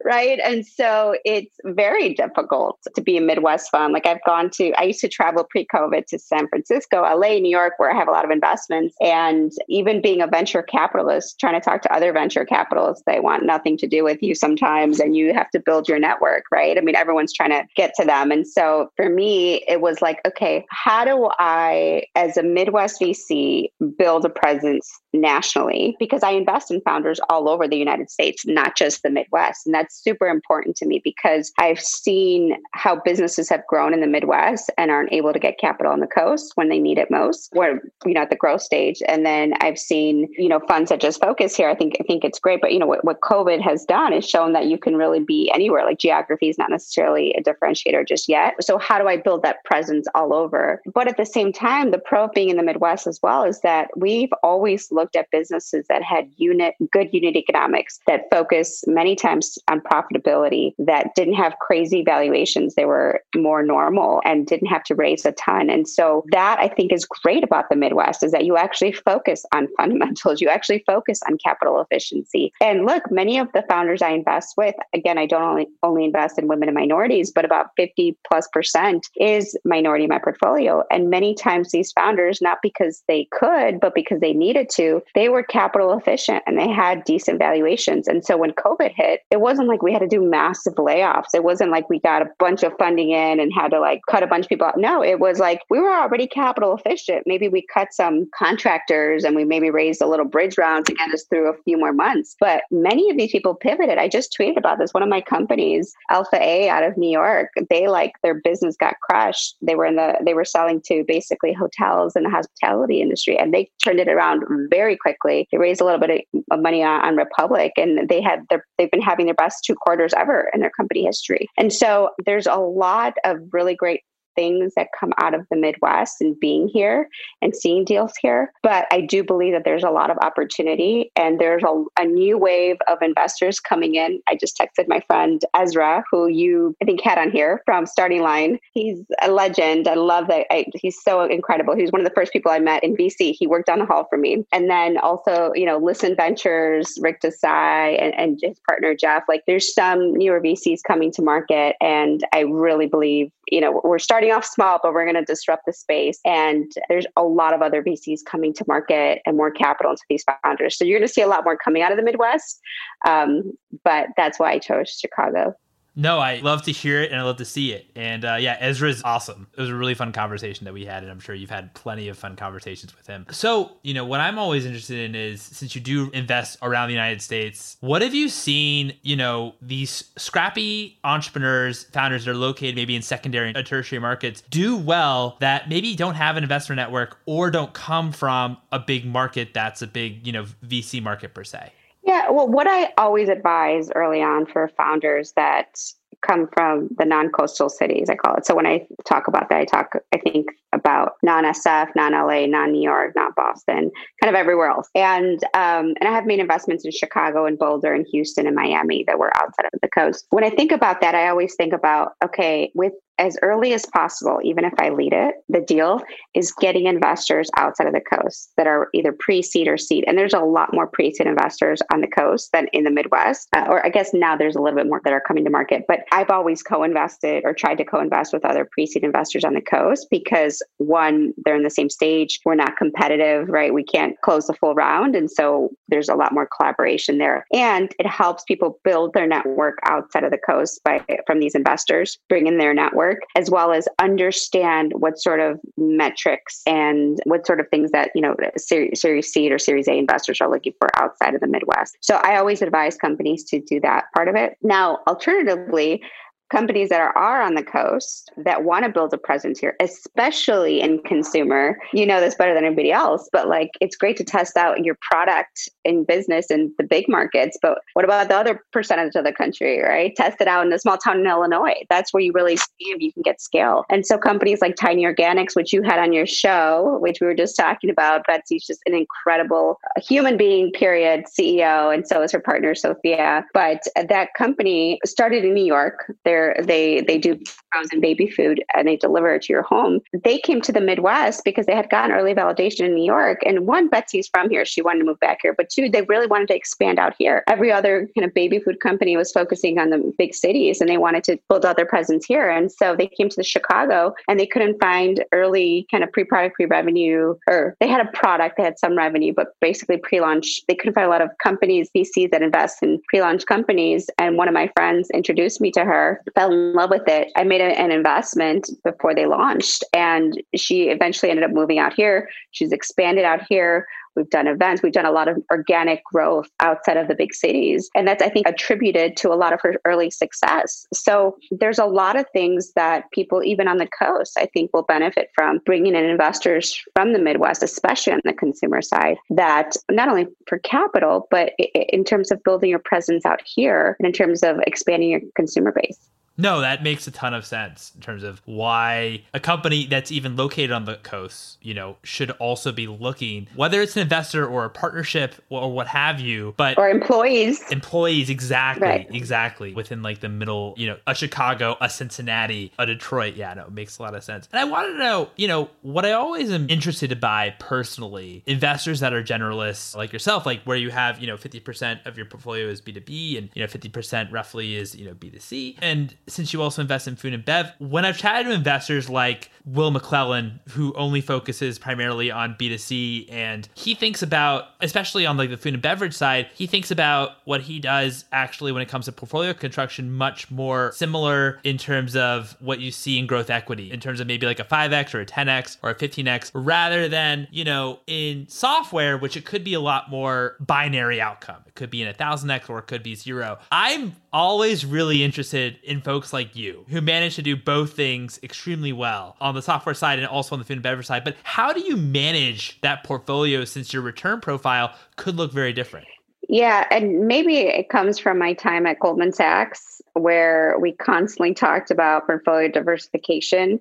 [0.04, 0.38] right.
[0.42, 3.92] And so it's very difficult to be a Midwest fund.
[3.92, 7.50] Like I've gone to, I used to travel pre COVID to San Francisco, LA, New
[7.50, 8.94] York, where I have a lot of investments.
[9.00, 13.44] And even being a venture capitalist, trying to talk to other venture capitalists, they want
[13.44, 15.00] nothing to do with you sometimes.
[15.00, 16.76] And you have to build your network, right?
[16.76, 18.30] I mean, everyone's trying to get to them.
[18.30, 23.68] And so for me, it was like, okay, how do I, as a Midwest VC,
[23.98, 25.96] build a presence nationally?
[25.98, 29.29] Because I invest in founders all over the United States, not just the Midwest.
[29.66, 34.06] And that's super important to me because I've seen how businesses have grown in the
[34.06, 37.50] Midwest and aren't able to get capital on the coast when they need it most,
[37.54, 39.02] or you know, at the growth stage.
[39.06, 41.68] And then I've seen, you know, funds that just focus here.
[41.68, 42.60] I think I think it's great.
[42.60, 45.50] But you know, what, what COVID has done is shown that you can really be
[45.52, 45.84] anywhere.
[45.84, 48.54] Like geography is not necessarily a differentiator just yet.
[48.62, 50.80] So how do I build that presence all over?
[50.94, 53.60] But at the same time, the pro of being in the Midwest as well is
[53.60, 59.09] that we've always looked at businesses that had unit good unit economics that focus many
[59.14, 62.74] times on profitability that didn't have crazy valuations.
[62.74, 65.70] They were more normal and didn't have to raise a ton.
[65.70, 69.44] And so that I think is great about the Midwest is that you actually focus
[69.52, 70.40] on fundamentals.
[70.40, 72.52] You actually focus on capital efficiency.
[72.60, 76.38] And look, many of the founders I invest with, again, I don't only, only invest
[76.38, 80.84] in women and minorities, but about 50 plus percent is minority in my portfolio.
[80.90, 85.28] And many times these founders, not because they could, but because they needed to, they
[85.28, 88.08] were capital efficient and they had decent valuations.
[88.08, 91.34] And so when COVID hit, it wasn't like we had to do massive layoffs.
[91.34, 94.22] It wasn't like we got a bunch of funding in and had to like cut
[94.22, 94.78] a bunch of people out.
[94.78, 97.24] No, it was like we were already capital efficient.
[97.26, 101.10] Maybe we cut some contractors and we maybe raised a little bridge round to get
[101.10, 102.36] us through a few more months.
[102.38, 103.98] But many of these people pivoted.
[103.98, 104.92] I just tweeted about this.
[104.92, 109.00] One of my companies, Alpha A out of New York, they like their business got
[109.00, 109.56] crushed.
[109.62, 113.54] They were in the they were selling to basically hotels and the hospitality industry and
[113.54, 115.48] they turned it around very quickly.
[115.50, 119.00] They raised a little bit of money on, on Republic and they had their they've
[119.00, 121.48] been having their best two quarters ever in their company history.
[121.56, 124.00] And so there's a lot of really great
[124.34, 127.08] things that come out of the Midwest and being here
[127.42, 128.52] and seeing deals here.
[128.62, 132.38] But I do believe that there's a lot of opportunity and there's a, a, new
[132.38, 134.20] wave of investors coming in.
[134.28, 138.22] I just texted my friend Ezra, who you I think had on here from Starting
[138.22, 138.58] Line.
[138.74, 139.86] He's a legend.
[139.86, 140.46] I love that.
[140.50, 141.74] I, he's so incredible.
[141.76, 143.34] He was one of the first people I met in VC.
[143.38, 144.44] He worked on the hall for me.
[144.52, 149.24] And then also, you know, Listen Ventures, Rick Desai, and, and his partner Jeff.
[149.28, 151.76] Like there's some newer VCs coming to market.
[151.80, 155.24] And I really believe, you know, we're starting starting off small, but we're going to
[155.24, 156.20] disrupt the space.
[156.26, 160.24] And there's a lot of other VCs coming to market and more capital into these
[160.44, 160.76] founders.
[160.76, 162.60] So you're going to see a lot more coming out of the Midwest.
[163.08, 163.52] Um,
[163.82, 165.54] but that's why I chose Chicago.
[165.96, 167.90] No, I love to hear it and I love to see it.
[167.96, 169.48] And uh, yeah, Ezra is awesome.
[169.56, 172.08] It was a really fun conversation that we had, and I'm sure you've had plenty
[172.08, 173.26] of fun conversations with him.
[173.30, 176.94] So, you know, what I'm always interested in is since you do invest around the
[176.94, 182.76] United States, what have you seen, you know, these scrappy entrepreneurs, founders that are located
[182.76, 187.18] maybe in secondary and tertiary markets do well that maybe don't have an investor network
[187.26, 191.44] or don't come from a big market that's a big, you know, VC market per
[191.44, 191.72] se?
[192.02, 195.78] Yeah, well, what I always advise early on for founders that
[196.22, 198.46] come from the non-coastal cities, I call it.
[198.46, 203.12] So when I talk about that, I talk, I think about non-SF, non-LA, non-New York,
[203.16, 203.90] not Boston,
[204.22, 204.88] kind of everywhere else.
[204.94, 209.04] And um, and I have made investments in Chicago and Boulder and Houston and Miami
[209.06, 210.26] that were outside of the coast.
[210.30, 214.40] When I think about that, I always think about okay, with as early as possible,
[214.42, 216.00] even if I lead it, the deal
[216.34, 220.04] is getting investors outside of the coast that are either pre seed or seed.
[220.06, 223.48] And there's a lot more pre seed investors on the coast than in the Midwest.
[223.54, 225.84] Uh, or I guess now there's a little bit more that are coming to market.
[225.86, 229.44] But I've always co invested or tried to co invest with other pre seed investors
[229.44, 232.40] on the coast because one, they're in the same stage.
[232.46, 233.74] We're not competitive, right?
[233.74, 235.14] We can't close the full round.
[235.14, 237.44] And so there's a lot more collaboration there.
[237.52, 242.18] And it helps people build their network outside of the coast by from these investors,
[242.30, 247.46] bring in their network work, as well as understand what sort of metrics and what
[247.46, 250.72] sort of things that, you know, series, series C or Series A investors are looking
[250.78, 251.96] for outside of the Midwest.
[252.00, 254.56] So I always advise companies to do that part of it.
[254.62, 256.02] Now, alternatively,
[256.50, 260.80] companies that are, are on the coast that want to build a presence here, especially
[260.80, 264.56] in consumer, you know this better than anybody else, but like it's great to test
[264.56, 267.58] out your product in business in the big markets.
[267.60, 270.14] But what about the other percentage of the country, right?
[270.16, 271.84] Test it out in a small town in Illinois.
[271.88, 273.84] That's where you really see if you can get scale.
[273.90, 277.34] And so companies like Tiny Organics, which you had on your show, which we were
[277.34, 281.94] just talking about, Betsy's just an incredible uh, human being, period, CEO.
[281.94, 283.44] And so is her partner, Sophia.
[283.54, 286.12] But that company started in New York.
[286.24, 287.38] They're, they, they do
[287.72, 290.00] frozen baby food and they deliver it to your home.
[290.24, 293.40] They came to the Midwest because they had gotten early validation in New York.
[293.44, 294.64] And one, Betsy's from here.
[294.64, 295.54] She wanted to move back here.
[295.54, 297.44] But two, they really wanted to expand out here.
[297.48, 300.98] Every other kind of baby food company was focusing on the big cities and they
[300.98, 302.48] wanted to build out their presence here.
[302.48, 306.56] And so they came to the Chicago and they couldn't find early kind of pre-product,
[306.56, 310.94] pre-revenue, or they had a product, they had some revenue, but basically pre-launch, they couldn't
[310.94, 314.08] find a lot of companies, VCs that invest in pre-launch companies.
[314.18, 317.28] And one of my friends introduced me to her, fell in love with it.
[317.36, 321.94] I made a, an investment before they launched and she eventually ended up moving out
[321.94, 322.28] here.
[322.50, 323.86] She's expanded out here.
[324.20, 324.82] We've done events.
[324.82, 327.88] We've done a lot of organic growth outside of the big cities.
[327.94, 330.86] And that's, I think, attributed to a lot of her early success.
[330.92, 334.82] So there's a lot of things that people, even on the coast, I think will
[334.82, 340.10] benefit from bringing in investors from the Midwest, especially on the consumer side, that not
[340.10, 344.42] only for capital, but in terms of building your presence out here and in terms
[344.42, 346.10] of expanding your consumer base.
[346.40, 350.36] No, that makes a ton of sense in terms of why a company that's even
[350.36, 354.64] located on the coast, you know, should also be looking, whether it's an investor or
[354.64, 357.60] a partnership or what have you, but or employees.
[357.70, 359.08] Employees, exactly, right.
[359.12, 359.74] exactly.
[359.74, 363.34] Within like the middle, you know, a Chicago, a Cincinnati, a Detroit.
[363.34, 364.48] Yeah, no, it makes a lot of sense.
[364.50, 369.00] And I want to know, you know, what I always am interested by personally, investors
[369.00, 372.68] that are generalists like yourself, like where you have, you know, 50% of your portfolio
[372.68, 375.76] is B2B and, you know, 50% roughly is, you know, B2C.
[375.82, 379.50] And since you also invest in food and bev, when I've chatted to investors like
[379.66, 385.50] Will McClellan, who only focuses primarily on B2C, and he thinks about, especially on like
[385.50, 389.04] the food and beverage side, he thinks about what he does actually when it comes
[389.04, 393.90] to portfolio construction much more similar in terms of what you see in growth equity,
[393.90, 397.46] in terms of maybe like a 5x or a 10x or a 15x, rather than,
[397.50, 401.62] you know, in software, which it could be a lot more binary outcome.
[401.66, 403.58] It could be in a 1000x or it could be zero.
[403.70, 408.92] I'm always really interested in folks like you who manage to do both things extremely
[408.92, 411.24] well on the software side and also on the food and beverage side.
[411.24, 416.06] But how do you manage that portfolio since your return profile could look very different?
[416.46, 421.90] Yeah, and maybe it comes from my time at Goldman Sachs, where we constantly talked
[421.90, 423.80] about portfolio diversification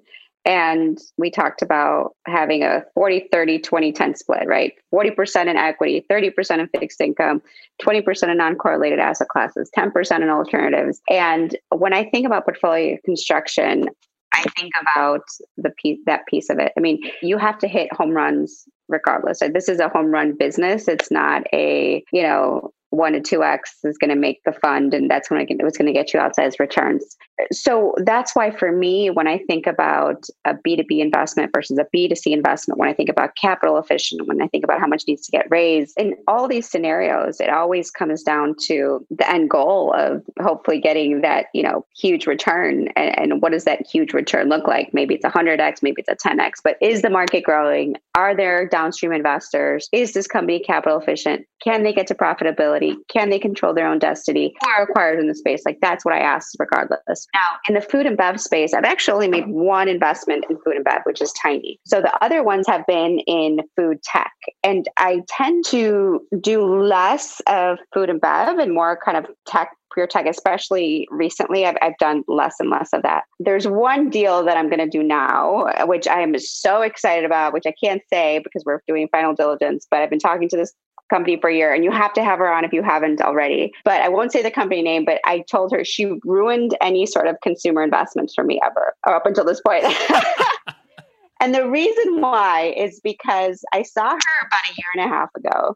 [0.50, 4.74] and we talked about having a 40, 30, 20, 10 split, right?
[4.92, 7.44] 40% in equity, 30% in fixed income,
[7.84, 11.02] 20% in non correlated asset classes, 10% in alternatives.
[11.08, 13.90] And when I think about portfolio construction,
[14.34, 15.22] I think about
[15.58, 16.72] the piece that piece of it.
[16.76, 19.42] I mean, you have to hit home runs regardless.
[19.54, 20.88] This is a home run business.
[20.88, 24.94] It's not a, you know, one to two X is going to make the fund
[24.94, 27.18] and that's when it was going to get you outsized returns.
[27.52, 32.32] So that's why for me, when I think about a B2B investment versus a B2C
[32.34, 35.32] investment, when I think about capital efficient, when I think about how much needs to
[35.32, 40.23] get raised, in all these scenarios, it always comes down to the end goal of
[40.41, 42.89] hopefully getting that, you know, huge return.
[42.95, 44.93] And, and what does that huge return look like?
[44.93, 47.95] Maybe it's a 100X, maybe it's a 10X, but is the market growing?
[48.15, 49.88] Are there downstream investors?
[49.93, 51.45] Is this company capital efficient?
[51.63, 52.95] Can they get to profitability?
[53.10, 54.54] Can they control their own destiny?
[54.65, 55.63] Are acquired in the space?
[55.65, 57.28] Like that's what I ask regardless.
[57.34, 60.76] Now, in the food and bev space, I've actually only made one investment in food
[60.76, 61.80] and bev, which is tiny.
[61.86, 64.34] So the other ones have been in food tech.
[64.63, 69.70] And I tend to do less of food and bev and more kind of tech
[69.94, 73.24] pure tech, especially recently, I've, I've done less and less of that.
[73.39, 77.54] There's one deal that I'm going to do now, which I am so excited about,
[77.54, 80.74] which I can't say because we're doing final diligence, but I've been talking to this
[81.10, 83.74] company for a year and you have to have her on if you haven't already.
[83.84, 87.28] But I won't say the company name, but I told her she ruined any sort
[87.28, 89.86] of consumer investments for me ever or up until this point.
[91.41, 95.30] and the reason why is because I saw her about a year and a half
[95.36, 95.76] ago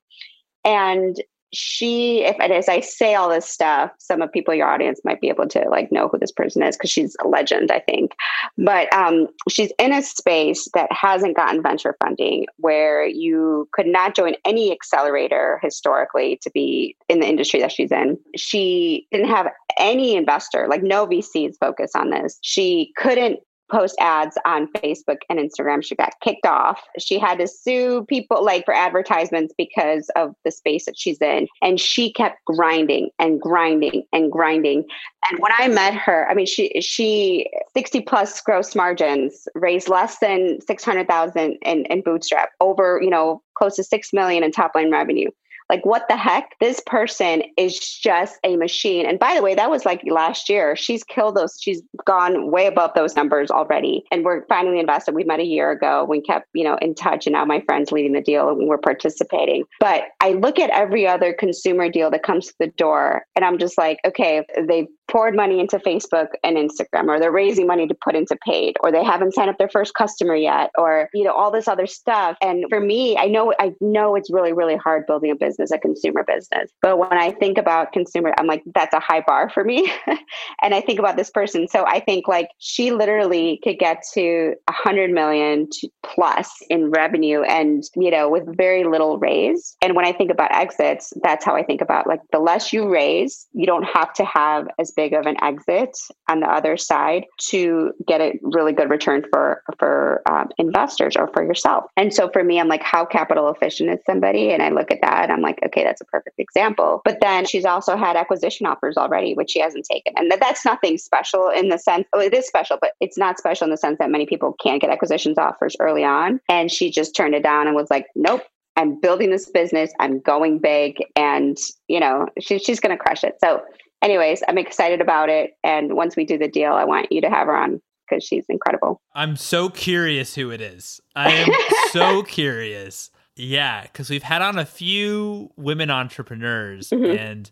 [0.63, 1.22] and
[1.54, 5.22] she if as i say all this stuff some of people in your audience might
[5.22, 8.13] be able to like know who this person is because she's a legend i think.
[8.58, 14.16] But um, she's in a space that hasn't gotten venture funding where you could not
[14.16, 18.18] join any accelerator historically to be in the industry that she's in.
[18.36, 22.38] She didn't have any investor like no vcs focus on this.
[22.42, 23.39] She couldn't
[23.74, 25.84] post ads on Facebook and Instagram.
[25.84, 26.80] She got kicked off.
[27.00, 31.48] She had to sue people like for advertisements because of the space that she's in.
[31.62, 34.86] And she kept grinding and grinding and grinding.
[35.30, 40.20] And when I met her, I mean, she she 60 plus gross margins, raised less
[40.20, 44.92] than 600,000 in, in bootstrap, over, you know, close to 6 million in top line
[44.92, 45.30] revenue.
[45.69, 46.56] Like, what the heck?
[46.60, 49.06] This person is just a machine.
[49.06, 50.76] And by the way, that was like last year.
[50.76, 54.04] She's killed those, she's gone way above those numbers already.
[54.12, 55.15] And we're finally invested.
[55.15, 56.06] We met a year ago.
[56.08, 57.26] We kept, you know, in touch.
[57.26, 59.63] And now my friend's leading the deal and we're participating.
[59.80, 63.58] But I look at every other consumer deal that comes to the door and I'm
[63.58, 67.95] just like, okay, they've poured money into Facebook and Instagram, or they're raising money to
[68.04, 71.34] put into paid, or they haven't signed up their first customer yet, or you know
[71.34, 72.38] all this other stuff.
[72.41, 75.78] And for me, I know I know it's really really hard building a business, a
[75.78, 76.72] consumer business.
[76.82, 79.92] But when I think about consumer, I'm like that's a high bar for me.
[80.62, 84.56] and I think about this person, so I think like she literally could get to
[84.70, 85.70] hundred million
[86.04, 89.76] plus in revenue, and you know with very little raise.
[89.82, 92.89] And when I think about exits, that's how I think about like the less you
[92.89, 95.98] raise, you don't have to have as big of an exit
[96.30, 101.28] on the other side to get a really good return for for um, investors or
[101.34, 101.86] for yourself.
[101.98, 104.52] And so for me, I'm like, how capital efficient is somebody?
[104.52, 107.02] And I look at that, I'm like, okay, that's a perfect example.
[107.06, 110.98] But then she's also had acquisition offers already, which she hasn't taken, and that's nothing
[110.98, 112.06] special in the sense.
[112.12, 114.82] Well, it is special, but it's not special in the sense that many people can't
[114.82, 116.40] get acquisitions offers early on.
[116.50, 118.42] And she just turned it down and was like, nope,
[118.76, 119.92] I'm building this business.
[120.00, 123.36] I'm going big, and you know she, she's going to crush it.
[123.40, 123.62] So
[124.02, 125.52] anyways, I'm excited about it.
[125.64, 128.46] And once we do the deal, I want you to have her on because she's
[128.50, 129.02] incredible.
[129.16, 131.00] I'm so curious who it is.
[131.16, 131.50] I am
[131.92, 133.10] so curious.
[133.36, 137.17] Yeah, because we've had on a few women entrepreneurs mm-hmm.
[137.17, 137.52] and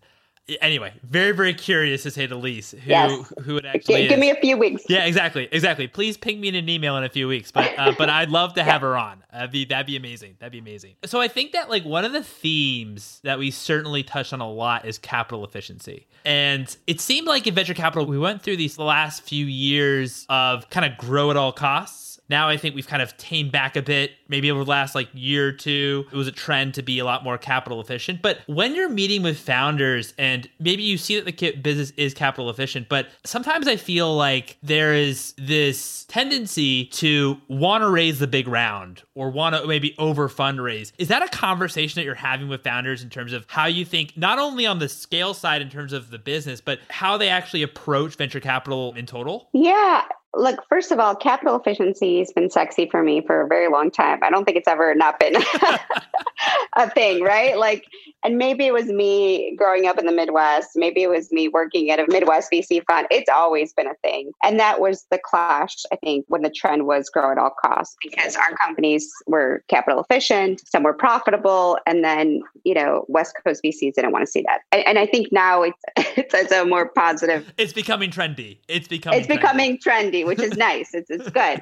[0.62, 2.74] anyway, very very curious to say the least.
[2.74, 3.34] Who yes.
[3.44, 4.02] who it actually?
[4.02, 4.84] Give, give me a few weeks.
[4.89, 5.88] Yeah, exactly, exactly.
[5.88, 7.52] Please ping me in an email in a few weeks.
[7.52, 8.88] But uh, but I'd love to have yeah.
[8.88, 9.24] her on.
[9.32, 10.36] That'd be that'd be amazing.
[10.39, 10.96] That'd be amazing.
[11.06, 14.50] So I think that like one of the themes that we certainly touch on a
[14.50, 16.08] lot is capital efficiency.
[16.26, 20.70] And it seemed like in venture capital we went through these last few years of
[20.70, 23.82] kind of grow at all costs now I think we've kind of tamed back a
[23.82, 24.12] bit.
[24.28, 27.06] Maybe over the last like year or two, it was a trend to be a
[27.06, 28.22] lot more capital efficient.
[28.22, 32.50] But when you're meeting with founders and maybe you see that the business is capital
[32.50, 38.28] efficient, but sometimes I feel like there is this tendency to want to raise the
[38.28, 40.94] big round or want to maybe over fundraise.
[40.98, 44.17] Is that a conversation that you're having with founders in terms of how you think
[44.17, 47.63] not only on the scale side in terms of the business, but how they actually
[47.63, 49.50] approach venture capital in total?
[49.54, 53.70] Yeah, Look, first of all, capital efficiency has been sexy for me for a very
[53.70, 54.20] long time.
[54.24, 55.36] I don't think it's ever not been
[56.76, 57.58] a thing, right?
[57.58, 57.86] Like,
[58.24, 60.70] and maybe it was me growing up in the Midwest.
[60.76, 63.08] Maybe it was me working at a Midwest VC fund.
[63.10, 64.32] It's always been a thing.
[64.44, 67.96] And that was the clash, I think, when the trend was grow at all costs
[68.02, 71.78] because our companies were capital efficient, some were profitable.
[71.88, 74.62] And then, you know, West Coast VCs didn't want to see that.
[74.72, 75.78] And, and I think now it's,
[76.18, 77.52] it's, it's, a more positive.
[77.58, 78.58] It's becoming trendy.
[78.68, 80.94] It's becoming It's becoming trendy which is nice.
[80.94, 81.62] It's, it's good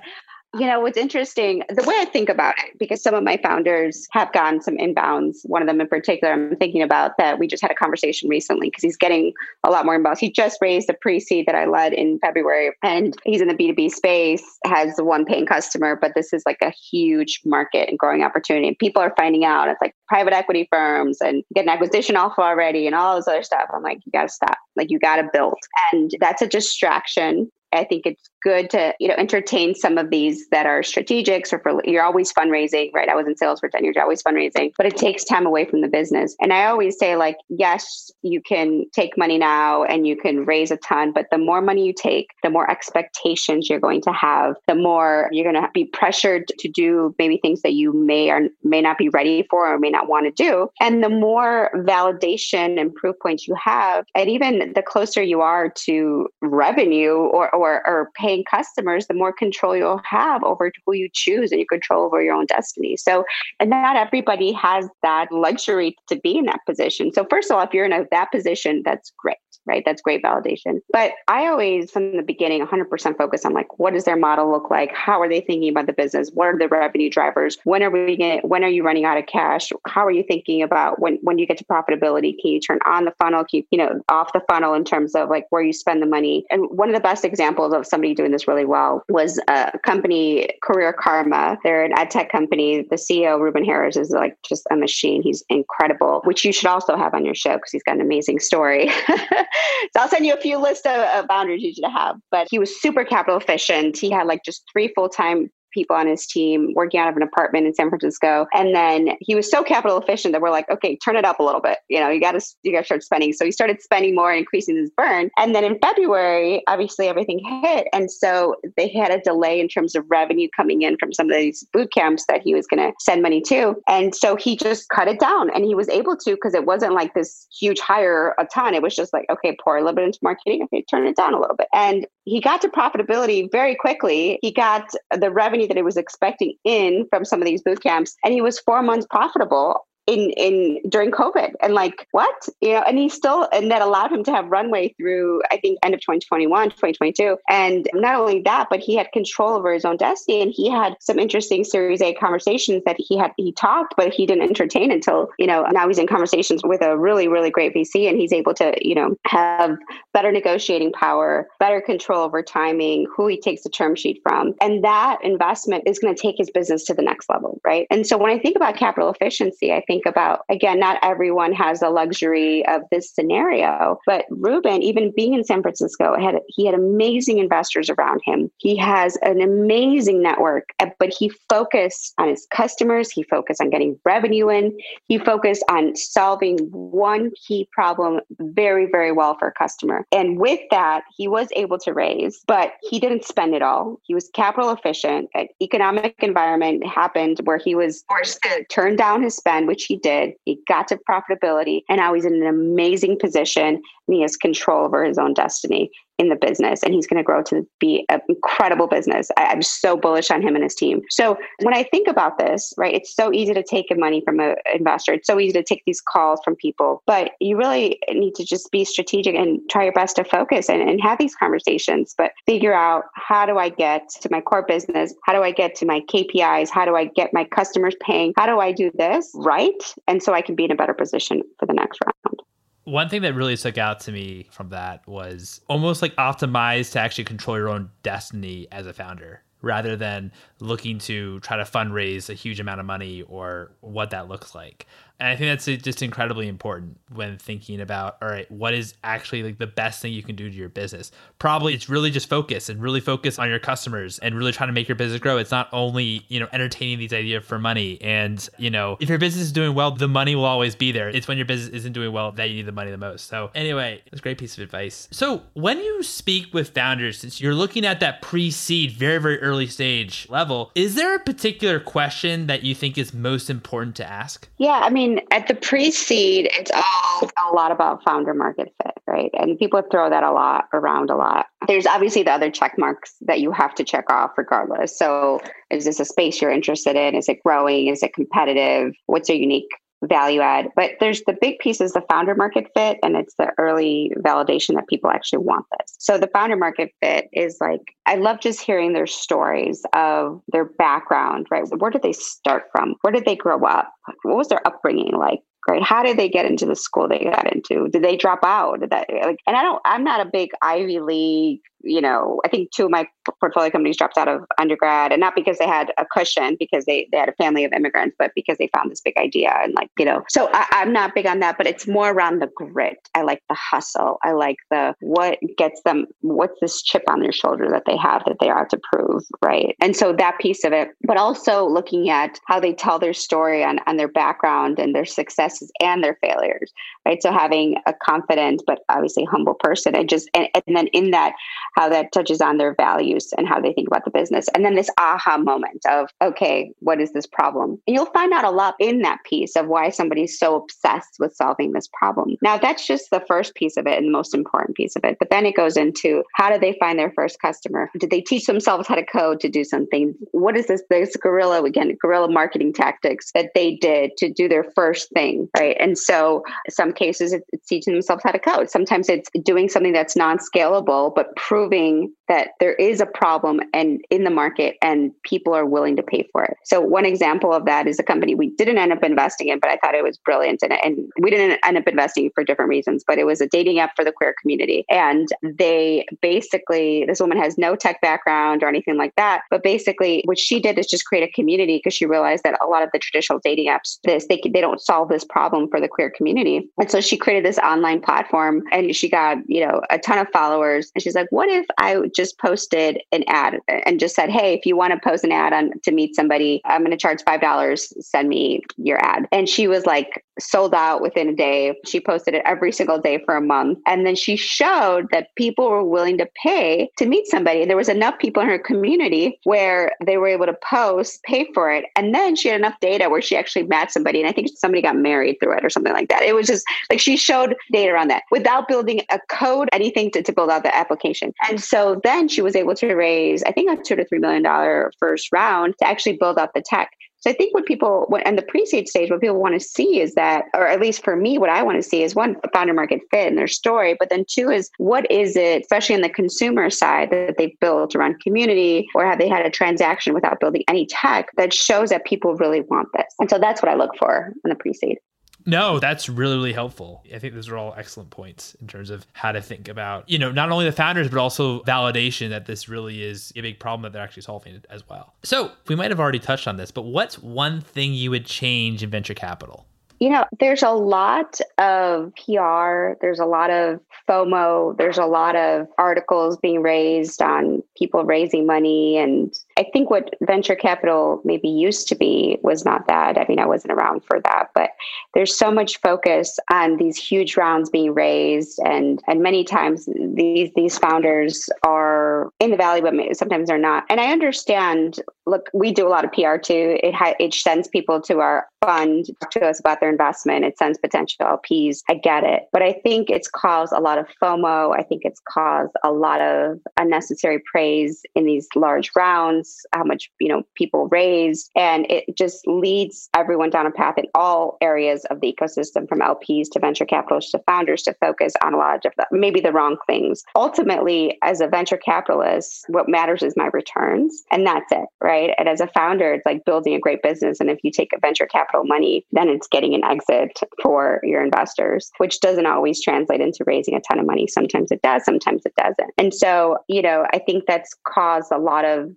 [0.55, 4.07] you know what's interesting the way i think about it because some of my founders
[4.11, 7.61] have gotten some inbounds one of them in particular i'm thinking about that we just
[7.61, 9.33] had a conversation recently because he's getting
[9.63, 10.19] a lot more inbounds.
[10.19, 13.91] He just raised a pre-seed that i led in february and he's in the b2b
[13.91, 18.67] space has one paying customer but this is like a huge market and growing opportunity.
[18.67, 22.41] And people are finding out it's like private equity firms and get an acquisition offer
[22.41, 23.69] already and all this other stuff.
[23.73, 24.57] I'm like you gotta stop.
[24.75, 25.57] Like you gotta build.
[25.91, 30.47] And that's a distraction I think it's good to you know entertain some of these
[30.49, 33.09] that are strategics or for you're always fundraising right?
[33.09, 35.65] I was in sales for 10 years you're always fundraising but it takes time away
[35.65, 36.35] from the business.
[36.39, 40.71] And i always say like yes you can take money now and you can raise
[40.71, 44.55] a ton but the more money you take the more expectations you're going to have
[44.67, 48.49] the more you're going to be pressured to do maybe things that you may or
[48.63, 50.69] may not be ready for or may not want to do.
[50.79, 55.69] And the more validation and proof points you have and even the closer you are
[55.85, 61.09] to revenue or or, or paying customers, the more control you'll have over who you
[61.13, 62.97] choose and you control over your own destiny.
[62.97, 63.25] So,
[63.59, 67.11] and not everybody has that luxury to be in that position.
[67.13, 69.83] So, first of all, if you're in a, that position, that's great right?
[69.85, 70.81] That's great validation.
[70.91, 74.69] But I always, from the beginning, 100% focus on like, what does their model look
[74.69, 74.93] like?
[74.93, 76.31] How are they thinking about the business?
[76.33, 77.57] What are the revenue drivers?
[77.63, 79.69] When are we getting, when are you running out of cash?
[79.87, 82.35] How are you thinking about when, when you get to profitability?
[82.39, 85.29] Can you turn on the funnel, keep, you know, off the funnel in terms of
[85.29, 86.45] like where you spend the money?
[86.49, 90.49] And one of the best examples of somebody doing this really well was a company,
[90.63, 91.57] Career Karma.
[91.63, 92.87] They're an ed tech company.
[92.89, 95.21] The CEO, Ruben Harris, is like just a machine.
[95.21, 98.39] He's incredible, which you should also have on your show because he's got an amazing
[98.39, 98.89] story.
[99.95, 102.17] so I'll send you a few list of, of boundaries you should have.
[102.31, 103.97] But he was super capital efficient.
[103.97, 107.23] He had like just three full time people on his team working out of an
[107.23, 108.47] apartment in San Francisco.
[108.53, 111.43] And then he was so capital efficient that we're like, okay, turn it up a
[111.43, 111.79] little bit.
[111.89, 113.33] You know, you got to you got to start spending.
[113.33, 115.29] So he started spending more, and increasing his burn.
[115.37, 119.95] And then in February, obviously everything hit, and so they had a delay in terms
[119.95, 122.93] of revenue coming in from some of these boot camps that he was going to
[122.99, 123.75] send money to.
[123.87, 126.93] And so he just cut it down, and he was able to because it wasn't
[126.93, 128.73] like this huge hire a ton.
[128.73, 131.33] It was just like, okay, pour a little bit into marketing, okay, turn it down
[131.33, 134.39] a little bit, and he got to profitability very quickly.
[134.41, 138.15] He got the revenue that he was expecting in from some of these boot camps,
[138.23, 141.53] and he was four months profitable in in during COVID.
[141.61, 142.49] And like what?
[142.61, 145.79] You know and he still and that allowed him to have runway through I think
[145.83, 149.97] end of 2021 2022 and not only that but he had control over his own
[149.97, 154.13] destiny and he had some interesting Series A conversations that he had he talked but
[154.13, 157.73] he didn't entertain until you know now he's in conversations with a really really great
[157.73, 159.77] VC and he's able to you know have
[160.13, 164.53] better negotiating power better control over timing who he takes the term sheet from.
[164.61, 167.85] And that investment is going to take his business to the next level right?
[167.91, 171.53] And so when I think about capital efficiency I think think about again not everyone
[171.53, 176.65] has the luxury of this scenario but ruben even being in san francisco had he
[176.65, 178.51] had amazing investors around him.
[178.57, 183.11] He has an amazing network eh, but he focused on his customers.
[183.11, 184.77] He focused on getting revenue in.
[185.05, 190.05] He focused on solving one key problem very very well for a customer.
[190.11, 193.99] And with that he was able to raise but he didn't spend it all.
[194.03, 195.29] He was capital efficient.
[195.33, 198.63] An economic environment happened where he was forced to.
[198.65, 200.33] turn down his spend which he did.
[200.45, 204.85] He got to profitability and now he's in an amazing position and he has control
[204.85, 208.21] over his own destiny in the business and he's going to grow to be an
[208.27, 209.29] incredible business.
[209.37, 211.01] I, am so bullish on him and his team.
[211.09, 214.55] So when I think about this, right, it's so easy to take money from an
[214.73, 215.13] investor.
[215.13, 218.69] It's so easy to take these calls from people, but you really need to just
[218.71, 222.73] be strategic and try your best to focus and, and have these conversations, but figure
[222.73, 225.13] out how do I get to my core business?
[225.23, 226.69] How do I get to my KPIs?
[226.69, 228.33] How do I get my customers paying?
[228.37, 229.93] How do I do this right?
[230.07, 232.48] And so I can be in a better position for the next round.
[232.89, 236.99] One thing that really stuck out to me from that was almost like optimized to
[236.99, 242.29] actually control your own destiny as a founder rather than looking to try to fundraise
[242.29, 244.87] a huge amount of money or what that looks like.
[245.19, 249.43] And I think that's just incredibly important when thinking about, all right, what is actually
[249.43, 251.11] like the best thing you can do to your business?
[251.39, 254.73] Probably it's really just focus and really focus on your customers and really trying to
[254.73, 255.37] make your business grow.
[255.37, 258.01] It's not only, you know, entertaining these ideas for money.
[258.01, 261.09] And, you know, if your business is doing well, the money will always be there.
[261.09, 263.27] It's when your business isn't doing well that you need the money the most.
[263.27, 265.09] So anyway, it's a great piece of advice.
[265.11, 269.67] So when you speak with founders, since you're looking at that pre-seed, very, very early
[269.67, 274.47] stage level, is there a particular question that you think is most important to ask?
[274.57, 278.73] Yeah, I mean, mean, at the pre seed, it's all a lot about founder market
[278.81, 279.29] fit, right?
[279.33, 281.47] And people throw that a lot around a lot.
[281.67, 284.97] There's obviously the other check marks that you have to check off regardless.
[284.97, 287.15] So, is this a space you're interested in?
[287.15, 287.87] Is it growing?
[287.87, 288.93] Is it competitive?
[289.07, 289.69] What's your unique
[290.09, 290.69] value add.
[290.75, 294.75] But there's the big piece is the founder market fit, and it's the early validation
[294.75, 295.95] that people actually want this.
[295.99, 300.65] So the founder market fit is like, I love just hearing their stories of their
[300.65, 301.63] background, right?
[301.77, 302.95] Where did they start from?
[303.01, 303.93] Where did they grow up?
[304.23, 305.39] What was their upbringing like?
[305.69, 305.83] Right?
[305.83, 307.89] How did they get into the school they got into?
[307.89, 308.79] Did they drop out?
[308.79, 309.39] Did that like?
[309.45, 309.81] And I don't.
[309.85, 313.07] I'm not a big Ivy League you know, I think two of my
[313.39, 317.07] portfolio companies dropped out of undergrad and not because they had a cushion because they,
[317.11, 319.89] they had a family of immigrants, but because they found this big idea and like,
[319.97, 322.97] you know, so I, I'm not big on that, but it's more around the grit.
[323.15, 324.17] I like the hustle.
[324.23, 328.23] I like the, what gets them, what's this chip on their shoulder that they have
[328.25, 329.23] that they are to prove.
[329.41, 329.75] Right.
[329.81, 333.63] And so that piece of it, but also looking at how they tell their story
[333.63, 336.71] on, on their background and their successes and their failures.
[337.05, 337.21] Right.
[337.21, 341.33] So having a confident, but obviously humble person and just, and, and then in that,
[341.75, 344.47] how that touches on their values and how they think about the business.
[344.53, 347.81] And then this aha moment of, okay, what is this problem?
[347.87, 351.35] And you'll find out a lot in that piece of why somebody's so obsessed with
[351.35, 352.35] solving this problem.
[352.41, 355.17] Now, that's just the first piece of it and the most important piece of it.
[355.19, 357.89] But then it goes into how did they find their first customer?
[357.97, 360.13] Did they teach themselves how to code to do something?
[360.31, 364.65] What is this, this guerrilla, again, guerrilla marketing tactics that they did to do their
[364.75, 365.75] first thing, right?
[365.79, 368.69] And so some cases it's teaching themselves how to code.
[368.69, 373.99] Sometimes it's doing something that's non scalable, but proving that there is a problem and
[374.09, 376.55] in the market and people are willing to pay for it.
[376.63, 379.69] So one example of that is a company we didn't end up investing in, but
[379.69, 380.61] I thought it was brilliant.
[380.61, 383.79] And, and we didn't end up investing for different reasons, but it was a dating
[383.79, 384.85] app for the queer community.
[384.89, 389.41] And they basically, this woman has no tech background or anything like that.
[389.49, 392.67] But basically what she did is just create a community because she realized that a
[392.67, 395.89] lot of the traditional dating apps, this, they, they don't solve this problem for the
[395.89, 396.69] queer community.
[396.79, 400.27] And so she created this online platform and she got, you know, a ton of
[400.31, 400.91] followers.
[400.93, 404.65] And she's like, what if I just posted an ad and just said, hey, if
[404.65, 407.77] you want to post an ad on to meet somebody, I'm going to charge $5.
[408.01, 409.27] Send me your ad.
[409.31, 411.77] And she was like sold out within a day.
[411.85, 413.79] She posted it every single day for a month.
[413.85, 417.65] And then she showed that people were willing to pay to meet somebody.
[417.65, 421.71] There was enough people in her community where they were able to post, pay for
[421.71, 421.85] it.
[421.95, 424.19] And then she had enough data where she actually met somebody.
[424.19, 426.23] And I think somebody got married through it or something like that.
[426.23, 430.21] It was just like she showed data on that without building a code, anything to,
[430.21, 431.33] to build out the application.
[431.47, 434.43] And so then she was able to raise, I think, a two to three million
[434.43, 436.91] dollar first round to actually build out the tech.
[437.21, 440.15] So I think what people, and the pre-seed stage, what people want to see is
[440.15, 443.01] that, or at least for me, what I want to see is one, founder market
[443.11, 446.69] fit in their story, but then two is what is it, especially on the consumer
[446.69, 450.85] side, that they've built around community, or have they had a transaction without building any
[450.85, 453.13] tech that shows that people really want this?
[453.19, 454.97] And so that's what I look for in the pre-seed.
[455.45, 457.03] No, that's really, really helpful.
[457.13, 460.19] I think those are all excellent points in terms of how to think about, you
[460.19, 463.83] know, not only the founders, but also validation that this really is a big problem
[463.83, 465.13] that they're actually solving as well.
[465.23, 468.83] So we might have already touched on this, but what's one thing you would change
[468.83, 469.65] in venture capital?
[469.99, 475.35] You know, there's a lot of PR, there's a lot of FOMO, there's a lot
[475.35, 478.97] of articles being raised on people raising money.
[478.97, 483.17] And I think what venture capital maybe used to be was not that.
[483.17, 484.69] I mean, I wasn't around for that, but
[485.13, 488.57] there's so much focus on these huge rounds being raised.
[488.63, 493.83] And, and many times these, these founders are in the valley, but sometimes they're not.
[493.89, 496.79] And I understand, look, we do a lot of PR too.
[496.81, 500.45] It, ha- it sends people to our fund to us about their investment.
[500.45, 501.79] It sends potential LPs.
[501.89, 502.43] I get it.
[502.51, 504.77] But I think it's caused a lot of FOMO.
[504.77, 510.09] I think it's caused a lot of unnecessary praise in these large rounds, how much,
[510.19, 511.49] you know, people raise.
[511.55, 515.99] And it just leads everyone down a path in all areas of the ecosystem from
[515.99, 519.77] LPs to venture capitalists to founders to focus on a lot of maybe the wrong
[519.87, 520.23] things.
[520.35, 524.23] Ultimately, as a venture capitalist, what matters is my returns.
[524.31, 525.31] And that's it, right?
[525.37, 527.39] And as a founder, it's like building a great business.
[527.39, 531.91] And if you take venture capital money, then it's getting an exit for your investors,
[531.97, 534.27] which doesn't always translate into raising a ton of money.
[534.27, 535.91] Sometimes it does, sometimes it doesn't.
[535.97, 538.89] And so, you know, I think that's caused a lot of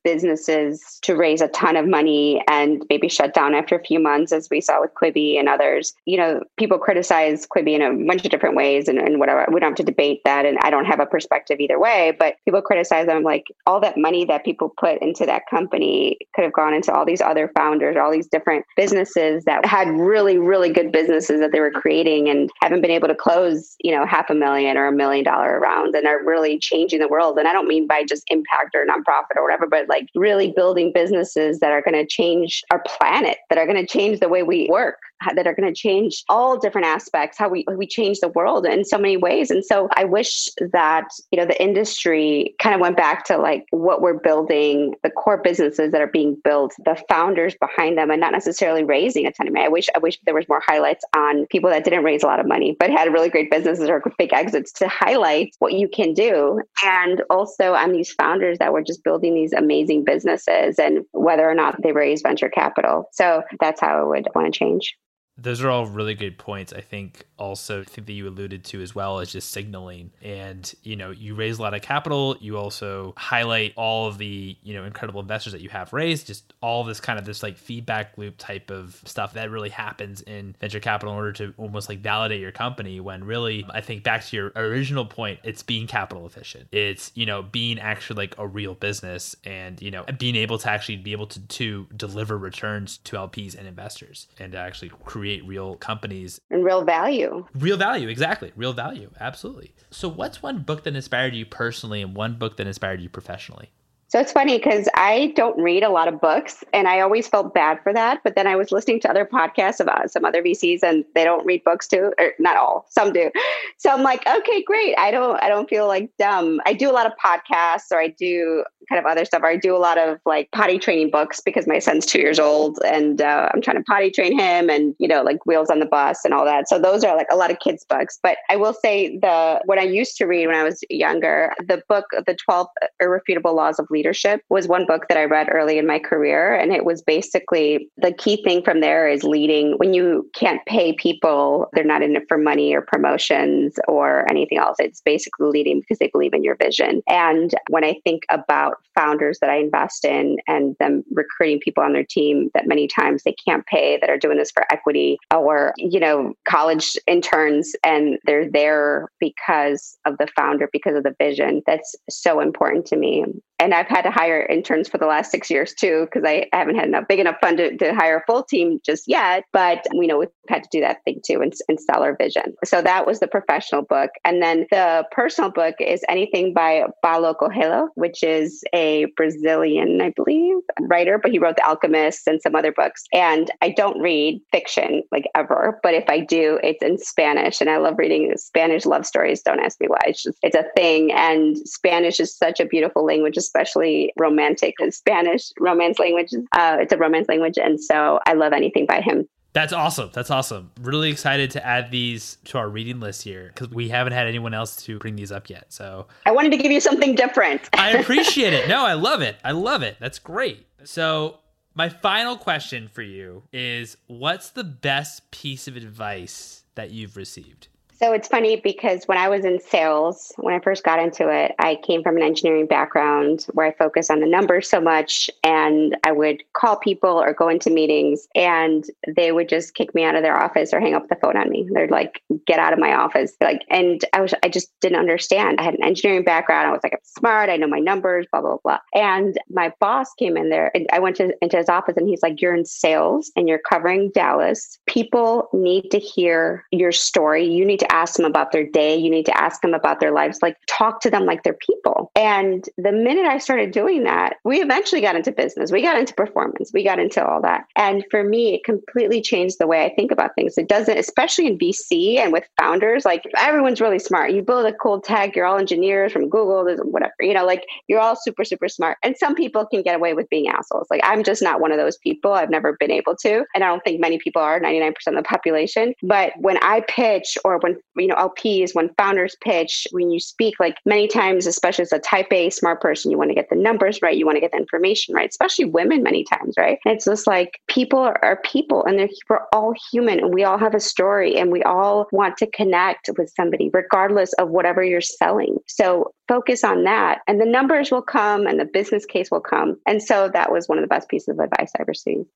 [0.47, 4.33] businesses to raise a ton of money and maybe shut down after a few months,
[4.33, 5.95] as we saw with Quibi and others.
[6.05, 9.47] You know, people criticize Quibi in a bunch of different ways and, and whatever.
[9.53, 10.47] We don't have to debate that.
[10.47, 13.97] And I don't have a perspective either way, but people criticize them like all that
[13.97, 17.97] money that people put into that company could have gone into all these other founders,
[17.97, 22.51] all these different businesses that had really, really good businesses that they were creating and
[22.61, 25.95] haven't been able to close, you know, half a million or a million dollar rounds
[25.95, 27.39] and are really changing the world.
[27.39, 30.93] And I don't mean by just impact or nonprofit or whatever, but like really building
[30.95, 34.45] businesses that are going to change our planet, that are going to change the way
[34.45, 34.99] we work,
[35.35, 38.85] that are going to change all different aspects, how we, we change the world in
[38.85, 39.51] so many ways.
[39.51, 43.67] And so I wish that, you know, the industry kind of went back to like
[43.71, 48.21] what we're building, the core businesses that are being built, the founders behind them, and
[48.21, 49.67] not necessarily raising a ton of money.
[49.67, 52.41] I wish I wish there was more highlights on people that didn't raise a lot
[52.41, 56.15] of money, but had really great businesses or big exits to highlight what you can
[56.15, 56.61] do.
[56.85, 61.55] And also on these founders that were just building these amazing businesses and whether or
[61.55, 63.09] not they raise venture capital.
[63.13, 64.97] So that's how I would want to change.
[65.39, 66.73] Those are all really good points.
[66.73, 70.13] I think also I think that you alluded to as well as just signaling.
[70.21, 72.37] And, you know, you raise a lot of capital.
[72.41, 76.53] You also highlight all of the, you know, incredible investors that you have raised, just
[76.61, 80.55] all this kind of this like feedback loop type of stuff that really happens in
[80.61, 84.25] venture capital in order to almost like validate your company when really I think back
[84.27, 86.69] to your original point, it's being capital efficient.
[86.73, 90.71] It's, you know, being actually like a real business and, you know, being able to
[90.71, 95.22] actually be able to, to deliver returns to LPs and investors and to actually create
[95.23, 97.47] create real companies and real value.
[97.55, 98.51] Real value, exactly.
[98.57, 99.73] Real value, absolutely.
[99.89, 103.71] So, what's one book that inspired you personally and one book that inspired you professionally?
[104.13, 107.55] So it's funny because I don't read a lot of books and I always felt
[107.55, 108.21] bad for that.
[108.23, 111.47] But then I was listening to other podcasts about some other VCs and they don't
[111.47, 113.31] read books too, or not all, some do.
[113.79, 114.95] So I'm like, okay, great.
[114.99, 116.61] I don't, I don't feel like dumb.
[116.67, 119.43] I do a lot of podcasts or I do kind of other stuff.
[119.43, 122.39] Or I do a lot of like potty training books because my son's two years
[122.39, 125.79] old and uh, I'm trying to potty train him and, you know, like wheels on
[125.79, 126.69] the bus and all that.
[126.69, 128.19] So those are like a lot of kids books.
[128.23, 131.83] But I will say the, what I used to read when I was younger, the
[131.89, 132.67] book, The 12
[133.01, 136.57] Irrefutable Laws of Leadership Leadership was one book that I read early in my career.
[136.57, 140.93] And it was basically the key thing from there is leading when you can't pay
[140.93, 144.79] people, they're not in it for money or promotions or anything else.
[144.81, 147.01] It's basically leading because they believe in your vision.
[147.07, 151.93] And when I think about founders that I invest in and them recruiting people on
[151.93, 155.75] their team that many times they can't pay that are doing this for equity or,
[155.77, 161.63] you know, college interns and they're there because of the founder, because of the vision.
[161.69, 163.27] That's so important to me
[163.63, 166.75] and I've had to hire interns for the last six years too, because I haven't
[166.75, 169.45] had enough big enough fund to, to, hire a full team just yet.
[169.53, 172.55] But we know we've had to do that thing too and, and sell our vision.
[172.65, 174.11] So that was the professional book.
[174.25, 180.11] And then the personal book is anything by Paulo Coelho, which is a Brazilian, I
[180.11, 183.05] believe, writer, but he wrote The Alchemist and some other books.
[183.13, 187.61] And I don't read fiction like ever, but if I do, it's in Spanish.
[187.61, 189.43] And I love reading Spanish love stories.
[189.43, 190.01] Don't ask me why.
[190.07, 191.13] It's just, it's a thing.
[191.13, 196.31] And Spanish is such a beautiful language, especially romantic and Spanish romance language.
[196.53, 197.59] Uh, it's a romance language.
[197.59, 199.29] And so I love anything by him.
[199.53, 200.11] That's awesome.
[200.15, 200.71] That's awesome.
[200.81, 204.55] Really excited to add these to our reading list here because we haven't had anyone
[204.55, 205.67] else to bring these up yet.
[205.71, 207.69] So I wanted to give you something different.
[207.75, 208.67] I appreciate it.
[208.67, 209.37] No, I love it.
[209.45, 209.99] I love it.
[210.01, 210.67] That's great.
[210.85, 211.41] So
[211.75, 217.69] my final question for you is what's the best piece of advice that you've received?
[218.03, 221.55] So it's funny because when I was in sales, when I first got into it,
[221.61, 225.31] I came from an engineering background where I focused on the numbers so much.
[225.45, 230.03] And I would call people or go into meetings and they would just kick me
[230.03, 231.69] out of their office or hang up the phone on me.
[231.73, 233.35] They're like, get out of my office.
[233.41, 235.61] Like, and I was, I just didn't understand.
[235.61, 236.67] I had an engineering background.
[236.67, 237.51] I was like, I'm smart.
[237.51, 238.79] I know my numbers, blah, blah, blah.
[238.95, 242.23] And my boss came in there and I went to, into his office and he's
[242.25, 244.81] like, you're in sales and you're covering Dallas.
[244.87, 247.47] People need to hear your story.
[247.47, 248.97] You need to ask them about their day.
[248.97, 250.41] You need to ask them about their lives.
[250.43, 252.11] Like talk to them like they're people.
[252.17, 255.71] And the minute I started doing that, we eventually got into business.
[255.71, 256.71] We got into performance.
[256.73, 257.65] We got into all that.
[257.77, 260.59] And for me, it completely changed the way I think about things.
[260.59, 264.33] It doesn't, especially in VC and with founders, like everyone's really smart.
[264.33, 268.01] You build a cool tech, you're all engineers from Google, whatever, you know, like you're
[268.01, 268.99] all super, super smart.
[269.03, 270.87] And some people can get away with being assholes.
[270.91, 272.33] Like I'm just not one of those people.
[272.33, 273.45] I've never been able to.
[273.55, 275.95] And I don't think many people are, 99% of the population.
[276.03, 280.55] But when I pitch or when you know LPs when founders pitch when you speak
[280.59, 283.57] like many times especially as a type A smart person you want to get the
[283.57, 286.79] numbers right you want to get the information right especially women many times right?
[286.85, 290.75] And it's just like people are, people and we're all human and we all have
[290.75, 295.57] a story and we all want to connect with somebody regardless of whatever you're selling.
[295.67, 299.77] So focus on that and the numbers will come and the business case will come
[299.87, 302.27] and so that was one of the best pieces of advice i received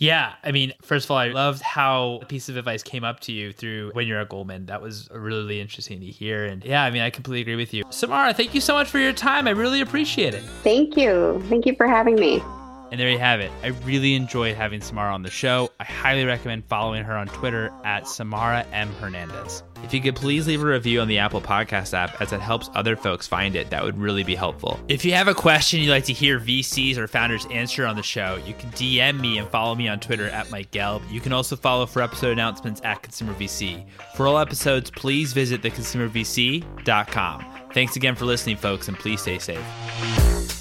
[0.00, 3.20] yeah, I mean, first of all, I loved how a piece of advice came up
[3.20, 4.64] to you through when you're at Goldman.
[4.66, 6.46] That was really interesting to hear.
[6.46, 7.84] And yeah, I mean, I completely agree with you.
[7.90, 9.46] Samara, thank you so much for your time.
[9.46, 10.42] I really appreciate it.
[10.62, 11.44] Thank you.
[11.50, 12.42] Thank you for having me.
[12.90, 13.52] And there you have it.
[13.62, 15.68] I really enjoyed having Samara on the show.
[15.78, 18.90] I highly recommend following her on Twitter at Samara M.
[18.94, 19.62] Hernandez.
[19.82, 22.70] If you could please leave a review on the Apple Podcast app as it helps
[22.74, 24.78] other folks find it, that would really be helpful.
[24.88, 28.02] If you have a question you'd like to hear VCs or founders answer on the
[28.02, 31.02] show, you can DM me and follow me on Twitter at Mike Gelb.
[31.10, 33.84] You can also follow for episode announcements at Consumer VC.
[34.14, 37.44] For all episodes, please visit theconsumervc.com.
[37.72, 40.59] Thanks again for listening, folks, and please stay safe.